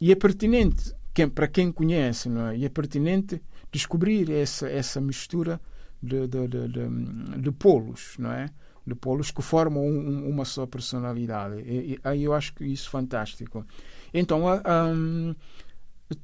e 0.00 0.10
é 0.10 0.14
pertinente, 0.16 0.92
quem, 1.14 1.28
para 1.28 1.46
quem 1.46 1.70
conhece, 1.70 2.28
não 2.28 2.48
é? 2.48 2.56
e 2.56 2.64
é 2.64 2.68
pertinente 2.68 3.40
descobrir 3.70 4.28
essa, 4.32 4.68
essa 4.68 5.00
mistura 5.00 5.60
de, 6.02 6.26
de, 6.26 6.48
de, 6.48 6.68
de, 6.68 7.42
de 7.42 7.52
polos, 7.52 8.16
não 8.18 8.32
é? 8.32 8.50
De 8.86 8.94
polos 8.94 9.30
que 9.30 9.42
formam 9.42 9.84
um, 9.84 10.28
uma 10.28 10.44
só 10.44 10.66
personalidade. 10.66 11.60
E, 11.62 11.98
aí 12.04 12.24
eu 12.24 12.32
acho 12.32 12.54
que 12.54 12.64
isso 12.64 12.88
é 12.88 12.90
fantástico. 12.92 13.66
Então, 14.14 14.44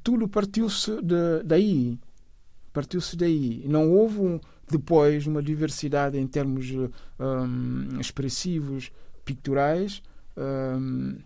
tudo 0.03 0.29
partiu-se 0.29 0.93
daí 1.45 1.99
partiu-se 2.73 3.17
daí. 3.17 3.65
Não 3.67 3.91
houve 3.91 4.41
depois 4.69 5.27
uma 5.27 5.43
diversidade 5.43 6.19
em 6.19 6.27
termos 6.27 6.71
um, 6.71 8.01
expressivos, 8.01 8.91
picturais, 9.25 10.03
um, 10.37 11.19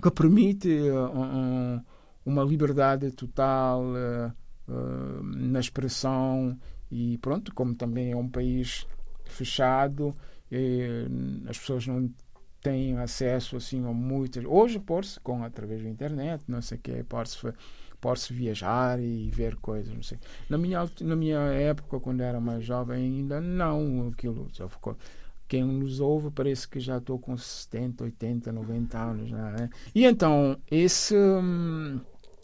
que 0.00 0.10
permite 0.10 0.68
um, 0.68 1.80
uma 2.24 2.44
liberdade 2.44 3.10
total 3.12 3.82
uh, 3.82 5.22
na 5.22 5.58
expressão 5.58 6.56
e 6.90 7.18
pronto, 7.18 7.52
como 7.54 7.74
também 7.74 8.12
é 8.12 8.16
um 8.16 8.28
país 8.28 8.86
fechado, 9.24 10.14
as 11.48 11.58
pessoas 11.58 11.86
não 11.86 12.10
têm 12.60 12.98
acesso 12.98 13.56
assim 13.56 13.84
a 13.86 13.92
muitas. 13.92 14.44
Hoje 14.44 14.78
pode-se 14.78 15.18
com 15.20 15.42
através 15.42 15.82
da 15.82 15.88
internet, 15.88 16.44
não 16.48 16.60
sei 16.60 16.78
o 16.78 16.80
que, 16.80 17.02
pode-se 17.04 17.52
pode-se 18.00 18.32
viajar 18.32 18.98
e 18.98 19.30
ver 19.30 19.56
coisas, 19.56 19.92
não 19.94 20.02
sei. 20.02 20.18
Na 20.48 20.56
minha, 20.56 20.90
na 21.02 21.14
minha 21.14 21.38
época, 21.38 22.00
quando 22.00 22.22
era 22.22 22.40
mais 22.40 22.64
jovem, 22.64 22.96
ainda 22.96 23.40
não 23.40 24.08
aquilo. 24.08 24.48
Já 24.52 24.68
ficou, 24.68 24.96
quem 25.46 25.64
nos 25.64 26.00
ouve 26.00 26.30
parece 26.30 26.66
que 26.66 26.80
já 26.80 26.96
estou 26.96 27.18
com 27.18 27.36
70, 27.36 28.04
80, 28.04 28.52
90 28.52 28.98
anos. 28.98 29.30
Né? 29.30 29.68
E 29.94 30.04
então, 30.04 30.58
esse, 30.70 31.14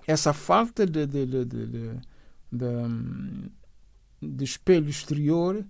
essa 0.07 0.33
falta 0.33 0.87
de, 0.87 1.07
de, 1.07 1.25
de, 1.25 1.45
de, 1.45 2.71
de 4.21 4.45
espelho 4.45 4.91
exterior 4.91 5.65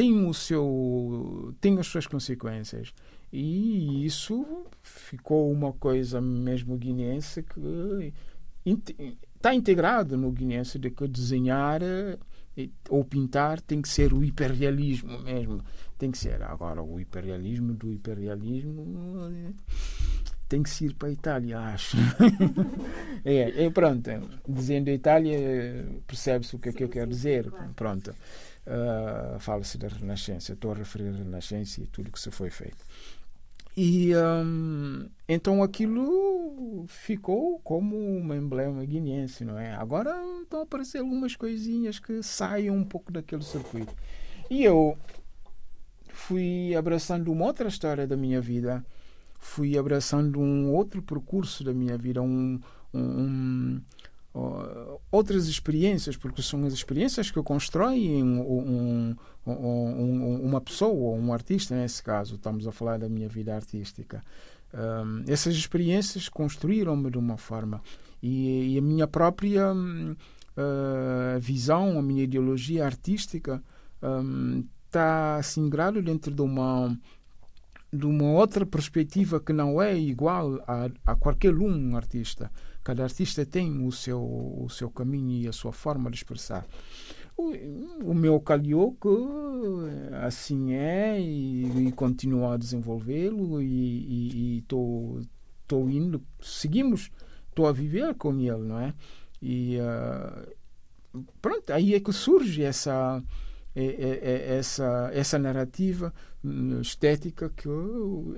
tem 0.00 0.26
o 0.26 0.32
seu 0.32 1.54
tem 1.60 1.78
as 1.78 1.86
suas 1.86 2.06
consequências 2.06 2.94
e 3.30 4.06
isso 4.06 4.64
ficou 4.82 5.52
uma 5.52 5.74
coisa 5.74 6.22
mesmo 6.22 6.78
guinense 6.78 7.42
que 7.42 8.14
está 9.36 9.54
integrado 9.54 10.16
no 10.16 10.32
guinense 10.32 10.78
de 10.78 10.90
que 10.90 11.06
desenhar 11.06 11.82
eh, 11.82 12.18
ou 12.88 13.04
pintar 13.04 13.60
tem 13.60 13.82
que 13.82 13.90
ser 13.90 14.14
o 14.14 14.24
hiperrealismo 14.24 15.20
mesmo. 15.20 15.62
Tem 15.98 16.10
que 16.10 16.18
ser. 16.18 16.42
Agora, 16.42 16.82
o 16.82 16.98
hiperrealismo 16.98 17.74
do 17.74 17.92
hiperrealismo 17.92 18.84
eh, 19.30 19.52
tem 20.48 20.62
que 20.62 20.84
ir 20.84 20.94
para 20.94 21.08
a 21.08 21.12
Itália, 21.12 21.58
acho. 21.60 21.96
é, 23.24 23.64
é, 23.64 23.70
pronto. 23.70 24.10
Dizendo 24.48 24.90
Itália, 24.90 25.86
percebe-se 26.06 26.56
o 26.56 26.58
que 26.58 26.70
é 26.70 26.72
que 26.72 26.84
eu 26.84 26.88
quero 26.88 27.10
dizer. 27.10 27.50
Pronto. 27.76 28.14
Uh, 28.66 29.38
Fala-se 29.38 29.78
da 29.78 29.88
Renascença. 29.88 30.52
Estou 30.52 30.72
a 30.72 30.74
referir 30.74 31.08
a 31.08 31.12
Renascença 31.12 31.80
e 31.80 31.86
tudo 31.86 32.12
que 32.12 32.20
se 32.20 32.30
foi 32.30 32.50
feito. 32.50 32.84
E 33.76 34.12
um, 34.16 35.08
então 35.28 35.62
aquilo 35.62 36.84
ficou 36.88 37.60
como 37.60 37.96
um 37.96 38.34
emblema 38.34 38.84
guineense, 38.84 39.44
não 39.44 39.58
é? 39.58 39.74
Agora 39.74 40.14
estão 40.42 40.60
a 40.60 40.62
aparecer 40.64 40.98
algumas 40.98 41.36
coisinhas 41.36 41.98
que 41.98 42.22
saem 42.22 42.70
um 42.70 42.84
pouco 42.84 43.12
daquele 43.12 43.42
circuito. 43.44 43.94
E 44.50 44.64
eu 44.64 44.98
fui 46.08 46.74
abraçando 46.74 47.30
uma 47.30 47.46
outra 47.46 47.68
história 47.68 48.06
da 48.06 48.16
minha 48.16 48.40
vida, 48.40 48.84
fui 49.38 49.78
abraçando 49.78 50.40
um 50.40 50.72
outro 50.72 51.00
percurso 51.00 51.62
da 51.62 51.72
minha 51.72 51.96
vida, 51.96 52.20
um, 52.20 52.60
um, 52.92 53.80
outras 55.10 55.46
experiências, 55.46 56.16
porque 56.16 56.42
são 56.42 56.64
as 56.64 56.72
experiências 56.72 57.30
que 57.30 57.42
constroem 57.42 58.22
um, 58.22 58.40
um, 58.40 59.16
um, 59.46 60.40
uma 60.44 60.60
pessoa, 60.60 61.16
um 61.16 61.32
artista, 61.32 61.74
nesse 61.74 62.02
caso, 62.02 62.36
estamos 62.36 62.66
a 62.66 62.72
falar 62.72 62.98
da 62.98 63.08
minha 63.08 63.28
vida 63.28 63.54
artística. 63.54 64.22
Um, 64.72 65.24
essas 65.26 65.54
experiências 65.56 66.28
construíram-me 66.28 67.10
de 67.10 67.18
uma 67.18 67.36
forma 67.36 67.82
e, 68.22 68.74
e 68.74 68.78
a 68.78 68.82
minha 68.82 69.08
própria 69.08 69.72
uh, 69.72 71.40
visão, 71.40 71.98
a 71.98 72.02
minha 72.02 72.22
ideologia 72.22 72.84
artística 72.84 73.62
está 74.86 75.36
assim 75.36 75.68
grado 75.68 76.00
dentro 76.00 76.32
de 76.32 76.40
uma 76.40 76.96
de 77.92 78.06
uma 78.06 78.30
outra 78.30 78.64
perspectiva 78.64 79.40
que 79.40 79.52
não 79.52 79.82
é 79.82 79.98
igual 79.98 80.62
a, 80.66 80.88
a 81.04 81.16
qualquer 81.16 81.52
um 81.56 81.96
artista. 81.96 82.50
Cada 82.82 83.04
artista 83.04 83.44
tem 83.44 83.84
o 83.86 83.92
seu, 83.92 84.20
o 84.20 84.68
seu 84.70 84.90
caminho 84.90 85.42
e 85.42 85.48
a 85.48 85.52
sua 85.52 85.72
forma 85.72 86.10
de 86.10 86.16
expressar. 86.16 86.66
O, 87.36 87.52
o 88.10 88.14
meu 88.14 88.40
calhou 88.40 88.92
que 88.92 89.08
assim 90.24 90.72
é 90.72 91.20
e, 91.20 91.88
e 91.88 91.92
continuo 91.92 92.46
a 92.46 92.56
desenvolvê-lo 92.56 93.62
e 93.62 94.58
estou 94.58 95.90
indo, 95.90 96.22
seguimos, 96.40 97.10
estou 97.48 97.66
a 97.66 97.72
viver 97.72 98.14
com 98.14 98.38
ele, 98.40 98.58
não 98.58 98.78
é? 98.78 98.94
E 99.40 99.78
uh, 99.78 101.22
pronto, 101.40 101.72
aí 101.72 101.94
é 101.94 102.00
que 102.00 102.12
surge 102.12 102.62
essa 102.62 103.22
é, 103.74 103.84
é, 103.84 104.18
é 104.22 104.58
essa, 104.58 105.10
essa 105.12 105.38
narrativa 105.38 106.12
hum, 106.44 106.80
estética 106.80 107.48
que 107.50 107.68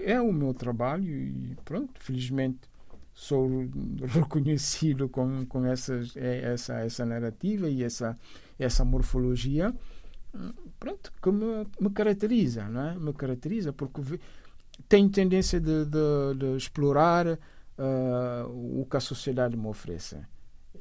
é 0.05 0.21
o 0.21 0.33
meu 0.33 0.53
trabalho 0.53 1.11
e 1.11 1.57
pronto, 1.65 1.93
felizmente 2.01 2.72
sou 3.13 3.49
reconhecido 4.09 5.09
com, 5.09 5.45
com 5.47 5.65
essas, 5.67 6.17
é, 6.17 6.53
essa, 6.53 6.81
essa 6.81 7.05
narrativa 7.05 7.69
e 7.69 7.83
essa, 7.83 8.19
essa 8.59 8.85
morfologia 8.85 9.75
pronto, 10.79 11.13
que 11.23 11.31
me, 11.31 11.67
me 11.81 11.91
caracteriza, 11.91 12.69
não 12.69 12.81
é? 12.83 12.95
Me 12.95 13.13
caracteriza 13.13 13.73
porque 13.73 14.19
tenho 14.89 15.09
tendência 15.11 15.61
de, 15.61 15.85
de, 15.85 16.35
de 16.39 16.57
explorar 16.57 17.27
uh, 17.27 18.81
o 18.81 18.87
que 18.91 18.97
a 18.97 19.01
sociedade 19.01 19.57
me 19.57 19.67
oferece. 19.67 20.19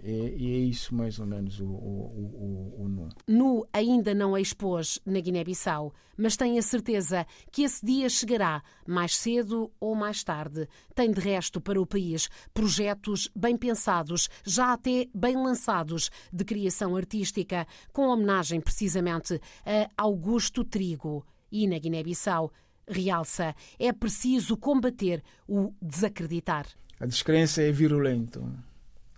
E, 0.03 0.11
e, 0.11 0.53
é 0.53 0.57
isso 0.59 0.95
mais 0.95 1.19
ou 1.19 1.25
menos 1.25 1.59
o, 1.59 1.65
o, 1.65 2.75
o, 2.77 2.83
o 2.83 2.87
Nu. 2.87 3.09
Nu 3.27 3.67
ainda 3.71 4.13
não 4.15 4.33
a 4.33 4.41
expôs 4.41 4.99
na 5.05 5.19
Guiné-Bissau, 5.19 5.93
mas 6.17 6.35
tem 6.35 6.57
a 6.57 6.61
certeza 6.61 7.25
que 7.51 7.63
esse 7.63 7.85
dia 7.85 8.09
chegará, 8.09 8.63
mais 8.87 9.15
cedo 9.15 9.71
ou 9.79 9.93
mais 9.93 10.23
tarde. 10.23 10.67
Tem 10.95 11.11
de 11.11 11.19
resto 11.19 11.61
para 11.61 11.79
o 11.79 11.85
país 11.85 12.29
projetos 12.53 13.29
bem 13.35 13.55
pensados, 13.55 14.27
já 14.43 14.73
até 14.73 15.07
bem 15.13 15.35
lançados, 15.35 16.09
de 16.33 16.43
criação 16.43 16.95
artística, 16.95 17.67
com 17.93 18.07
homenagem 18.07 18.59
precisamente 18.59 19.39
a 19.65 19.87
Augusto 19.97 20.63
Trigo. 20.63 21.25
E 21.51 21.67
na 21.67 21.77
Guiné-Bissau, 21.77 22.51
realça, 22.87 23.53
é 23.77 23.91
preciso 23.93 24.57
combater 24.57 25.23
o 25.47 25.73
desacreditar. 25.81 26.65
A 26.99 27.05
descrença 27.05 27.61
é 27.61 27.71
virulento 27.71 28.47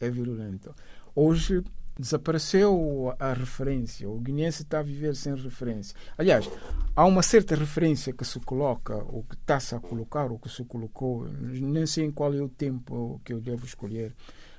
é 0.03 0.09
virulento. 0.09 0.73
Hoje 1.15 1.63
desapareceu 1.97 3.13
a 3.19 3.33
referência. 3.33 4.09
O 4.09 4.19
guineense 4.19 4.63
está 4.63 4.79
a 4.79 4.83
viver 4.83 5.15
sem 5.15 5.35
referência. 5.35 5.95
Aliás, 6.17 6.49
há 6.95 7.05
uma 7.05 7.21
certa 7.21 7.55
referência 7.55 8.11
que 8.13 8.25
se 8.25 8.39
coloca, 8.39 8.95
ou 8.95 9.23
que 9.23 9.35
está-se 9.35 9.75
a 9.75 9.79
colocar, 9.79 10.31
ou 10.31 10.39
que 10.39 10.49
se 10.49 10.63
colocou, 10.65 11.27
nem 11.27 11.85
sei 11.85 12.05
em 12.05 12.11
qual 12.11 12.33
é 12.33 12.41
o 12.41 12.49
tempo 12.49 13.21
que 13.23 13.33
eu 13.33 13.39
devo 13.39 13.65
escolher, 13.65 14.15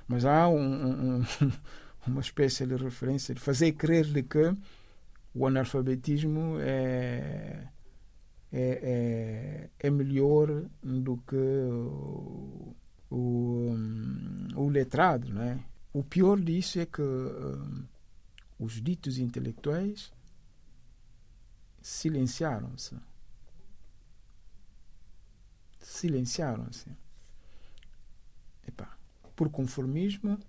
mas 0.07 0.23
há 0.25 0.47
um, 0.47 1.19
um, 1.19 1.23
uma 2.07 2.21
espécie 2.21 2.65
de 2.65 2.75
referência 2.75 3.35
de 3.35 3.41
fazer 3.41 3.73
crer-lhe 3.73 4.23
que 4.23 4.55
o 5.33 5.45
analfabetismo 5.45 6.57
é, 6.61 7.67
é, 8.51 9.69
é, 9.81 9.87
é 9.87 9.89
melhor 9.89 10.63
do 10.81 11.17
que 11.27 11.35
o, 13.09 13.75
o 14.55 14.69
letrado. 14.69 15.33
Né? 15.33 15.63
O 15.93 16.03
pior 16.03 16.39
disso 16.39 16.79
é 16.79 16.85
que 16.85 17.01
um, 17.01 17.85
os 18.59 18.81
ditos 18.81 19.17
intelectuais 19.17 20.11
silenciaram-se. 21.81 22.95
Silenciaram-se. 25.79 26.89
Por 29.35 29.49
conformismo, 29.49 30.39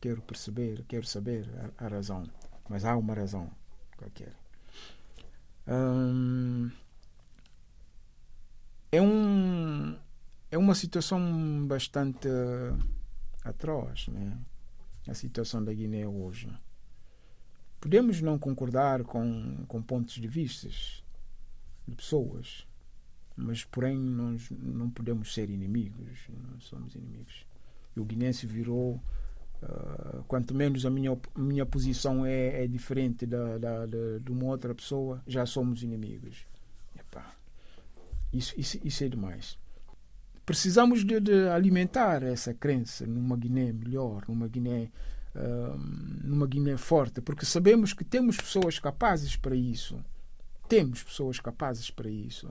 quero 0.00 0.20
perceber, 0.22 0.84
quero 0.88 1.06
saber 1.06 1.48
a, 1.78 1.84
a 1.84 1.88
razão. 1.88 2.24
Mas 2.68 2.84
há 2.84 2.96
uma 2.96 3.14
razão 3.14 3.48
qualquer. 3.96 4.34
Hum, 5.68 6.70
é 8.90 9.00
um 9.00 9.96
é 10.50 10.56
uma 10.56 10.74
situação 10.74 11.66
bastante 11.66 12.28
atroz, 13.44 14.08
né? 14.08 14.36
a 15.06 15.14
situação 15.14 15.64
da 15.64 15.72
Guiné 15.72 16.06
hoje. 16.06 16.50
Podemos 17.80 18.20
não 18.20 18.38
concordar 18.38 19.04
com, 19.04 19.64
com 19.66 19.82
pontos 19.82 20.14
de 20.14 20.26
vista 20.26 20.68
de 21.86 21.94
pessoas, 21.94 22.66
mas 23.36 23.64
porém 23.64 23.96
nós 23.96 24.50
não 24.50 24.90
podemos 24.90 25.32
ser 25.32 25.48
inimigos, 25.48 26.28
não 26.28 26.60
somos 26.60 26.94
inimigos. 26.94 27.46
E 27.94 28.00
o 28.00 28.04
guinense 28.04 28.46
virou, 28.46 29.00
uh, 29.62 30.24
quanto 30.26 30.54
menos 30.54 30.84
a 30.84 30.90
minha, 30.90 31.16
minha 31.36 31.64
posição 31.64 32.26
é, 32.26 32.64
é 32.64 32.66
diferente 32.66 33.24
da, 33.26 33.58
da, 33.58 33.86
da, 33.86 34.18
de 34.18 34.32
uma 34.32 34.46
outra 34.46 34.74
pessoa, 34.74 35.22
já 35.26 35.46
somos 35.46 35.82
inimigos. 35.82 36.46
Epá, 36.98 37.32
isso, 38.32 38.54
isso, 38.58 38.78
isso 38.84 39.04
é 39.04 39.08
demais 39.08 39.56
precisamos 40.48 41.04
de, 41.04 41.20
de, 41.20 41.46
alimentar 41.50 42.22
essa 42.22 42.54
crença 42.54 43.06
numa 43.06 43.36
Guiné 43.36 43.70
melhor, 43.70 44.24
numa 44.26 44.48
Guiné, 44.48 44.90
uh, 45.36 45.78
numa 46.24 46.46
Guiné 46.46 46.78
forte, 46.78 47.20
porque 47.20 47.44
sabemos 47.44 47.92
que 47.92 48.02
temos 48.02 48.38
pessoas 48.38 48.78
capazes 48.78 49.36
para 49.36 49.54
isso. 49.54 50.02
Temos 50.66 51.02
pessoas 51.02 51.38
capazes 51.38 51.90
para 51.90 52.08
isso. 52.08 52.48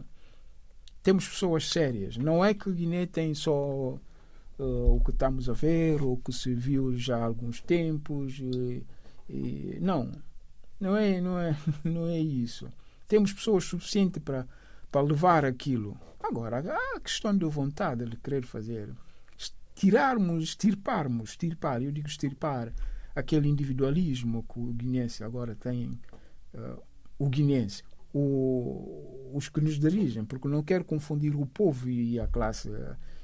Temos 1.02 1.28
pessoas 1.28 1.68
sérias. 1.70 2.18
Não 2.18 2.46
é 2.46 2.54
que 2.54 2.72
Guiné 2.72 3.08
tem 3.08 3.34
só 3.34 3.98
uh, 4.60 4.96
o 4.96 5.02
que 5.04 5.10
estamos 5.10 5.50
a 5.50 5.54
ver, 5.54 6.04
ou 6.04 6.18
que 6.18 6.32
se 6.32 6.54
viu 6.54 6.96
já 6.96 7.18
há 7.18 7.26
alguns 7.26 7.62
tempos. 7.62 8.38
E, 8.38 8.86
e, 9.28 9.80
não, 9.82 10.12
não 10.80 10.96
é, 10.96 11.20
não, 11.20 11.40
é, 11.40 11.58
não 11.84 12.08
é 12.08 12.20
isso. 12.20 12.72
Temos 13.08 13.34
pessoas 13.34 13.64
suficientes 13.64 14.22
para, 14.22 14.48
para 14.98 15.02
levar 15.06 15.46
aquilo 15.46 15.96
Agora, 16.20 16.60
a 16.60 17.00
questão 17.00 17.38
de 17.38 17.46
vontade 17.46 18.04
de 18.04 18.18
querer 18.18 18.44
fazer, 18.46 18.90
tirarmos, 19.74 20.44
estirparmos, 20.44 21.30
estirpar, 21.30 21.82
eu 21.82 21.92
digo 21.92 22.08
estirpar, 22.08 22.74
aquele 23.16 23.48
individualismo 23.48 24.44
que 24.44 24.60
o 24.60 24.74
guinense 24.74 25.24
agora 25.24 25.56
tem, 25.56 25.98
uh, 26.54 26.82
o 27.18 27.30
guinense, 27.30 27.82
o, 28.14 29.32
os 29.34 29.48
que 29.48 29.62
nos 29.62 29.80
dirigem, 29.80 30.26
porque 30.26 30.50
não 30.50 30.62
quero 30.62 30.84
confundir 30.84 31.34
o 31.34 31.46
povo 31.46 31.90
e 31.90 32.20
a 32.20 32.28
classe, 32.28 32.70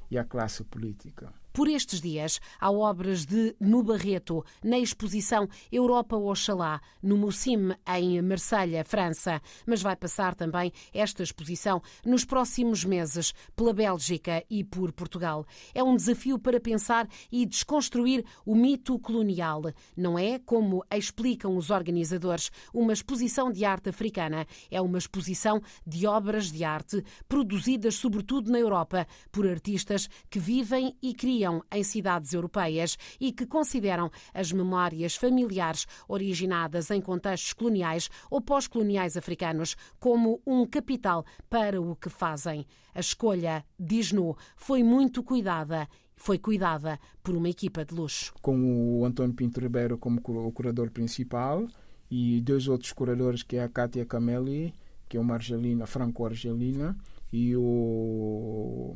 e 0.09 0.17
a 0.17 0.23
classe 0.23 0.63
política. 0.63 1.33
Por 1.53 1.67
estes 1.67 2.01
dias, 2.01 2.41
há 2.59 2.71
obras 2.71 3.27
de 3.27 3.55
No 3.59 3.83
Barreto 3.83 4.43
na 4.63 4.79
exposição 4.79 5.47
Europa 5.71 6.17
Oxalá, 6.17 6.81
no 6.99 7.15
Mussim, 7.15 7.69
em 7.95 8.19
Marselha, 8.23 8.83
França. 8.83 9.39
Mas 9.63 9.79
vai 9.79 9.95
passar 9.95 10.33
também 10.33 10.73
esta 10.91 11.21
exposição 11.21 11.79
nos 12.03 12.25
próximos 12.25 12.83
meses 12.83 13.35
pela 13.55 13.71
Bélgica 13.71 14.43
e 14.49 14.63
por 14.63 14.91
Portugal. 14.93 15.45
É 15.75 15.83
um 15.83 15.95
desafio 15.95 16.39
para 16.39 16.59
pensar 16.59 17.07
e 17.31 17.45
desconstruir 17.45 18.25
o 18.43 18.55
mito 18.55 18.97
colonial. 18.97 19.61
Não 19.95 20.17
é, 20.17 20.39
como 20.39 20.83
explicam 20.91 21.55
os 21.55 21.69
organizadores, 21.69 22.49
uma 22.73 22.93
exposição 22.93 23.51
de 23.51 23.63
arte 23.63 23.89
africana. 23.89 24.47
É 24.71 24.81
uma 24.81 24.97
exposição 24.97 25.61
de 25.85 26.07
obras 26.07 26.51
de 26.51 26.63
arte 26.63 27.03
produzidas 27.29 27.93
sobretudo 27.93 28.51
na 28.51 28.57
Europa 28.57 29.05
por 29.31 29.47
artistas 29.47 30.09
que 30.31 30.39
vivem 30.39 30.97
e 30.99 31.13
criam 31.13 31.42
em 31.71 31.83
cidades 31.83 32.33
europeias 32.33 32.97
e 33.19 33.31
que 33.31 33.45
consideram 33.45 34.09
as 34.33 34.51
memórias 34.51 35.15
familiares 35.15 35.85
originadas 36.07 36.91
em 36.91 37.01
contextos 37.01 37.53
coloniais 37.53 38.09
ou 38.29 38.41
pós-coloniais 38.41 39.17
africanos 39.17 39.75
como 39.99 40.41
um 40.45 40.65
capital 40.65 41.25
para 41.49 41.81
o 41.81 41.95
que 41.95 42.09
fazem. 42.09 42.65
A 42.93 42.99
escolha, 42.99 43.65
diz 43.79 44.11
No, 44.11 44.37
foi 44.55 44.83
muito 44.83 45.23
cuidada 45.23 45.87
foi 46.15 46.37
cuidada 46.37 46.97
por 47.21 47.35
uma 47.35 47.49
equipa 47.49 47.83
de 47.83 47.93
luxo. 47.93 48.33
Com 48.41 48.99
o 48.99 49.05
António 49.05 49.35
Pinto 49.35 49.59
Ribeiro 49.59 49.97
como 49.97 50.21
o 50.23 50.51
curador 50.53 50.89
principal 50.89 51.67
e 52.09 52.39
dois 52.39 52.67
outros 52.67 52.93
curadores, 52.93 53.43
que 53.43 53.57
é 53.57 53.63
a 53.63 53.67
Kátia 53.67 54.05
Cameli, 54.05 54.73
que 55.09 55.17
é 55.17 55.19
uma 55.19 55.33
argelina, 55.33 55.85
franco-argelina, 55.85 56.95
e 57.33 57.57
o, 57.57 58.93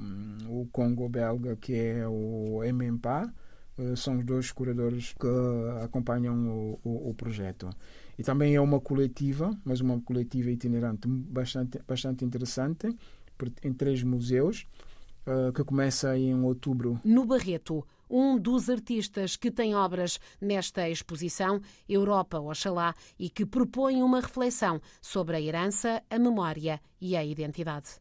o 0.47 0.67
Congo 0.71 1.09
belga, 1.09 1.55
que 1.55 1.73
é 1.73 2.07
o 2.07 2.61
MMPA, 2.61 3.33
eh, 3.79 3.95
são 3.95 4.19
os 4.19 4.25
dois 4.25 4.51
curadores 4.51 5.13
que 5.13 5.27
acompanham 5.81 6.47
o, 6.47 6.79
o, 6.83 7.09
o, 7.09 7.13
projeto. 7.15 7.67
E 8.15 8.21
também 8.21 8.53
é 8.53 8.61
uma 8.61 8.79
coletiva, 8.79 9.49
mas 9.65 9.81
uma 9.81 9.99
coletiva 10.01 10.51
itinerante 10.51 11.07
bastante, 11.07 11.79
bastante 11.87 12.23
interessante, 12.23 12.95
em 13.63 13.73
três 13.73 14.03
museus, 14.03 14.67
uh, 15.25 15.51
que 15.51 15.63
começa 15.63 16.15
em 16.15 16.39
outubro. 16.43 16.99
No 17.03 17.25
Barreto, 17.25 17.85
um 18.09 18.37
dos 18.37 18.69
artistas 18.69 19.35
que 19.35 19.51
tem 19.51 19.75
obras 19.75 20.19
nesta 20.39 20.89
exposição, 20.89 21.59
Europa 21.87 22.39
Oxalá, 22.39 22.93
e 23.19 23.29
que 23.29 23.45
propõe 23.45 24.01
uma 24.01 24.21
reflexão 24.21 24.79
sobre 25.01 25.37
a 25.37 25.41
herança, 25.41 26.01
a 26.09 26.17
memória 26.17 26.79
e 27.01 27.15
a 27.15 27.23
identidade. 27.23 27.89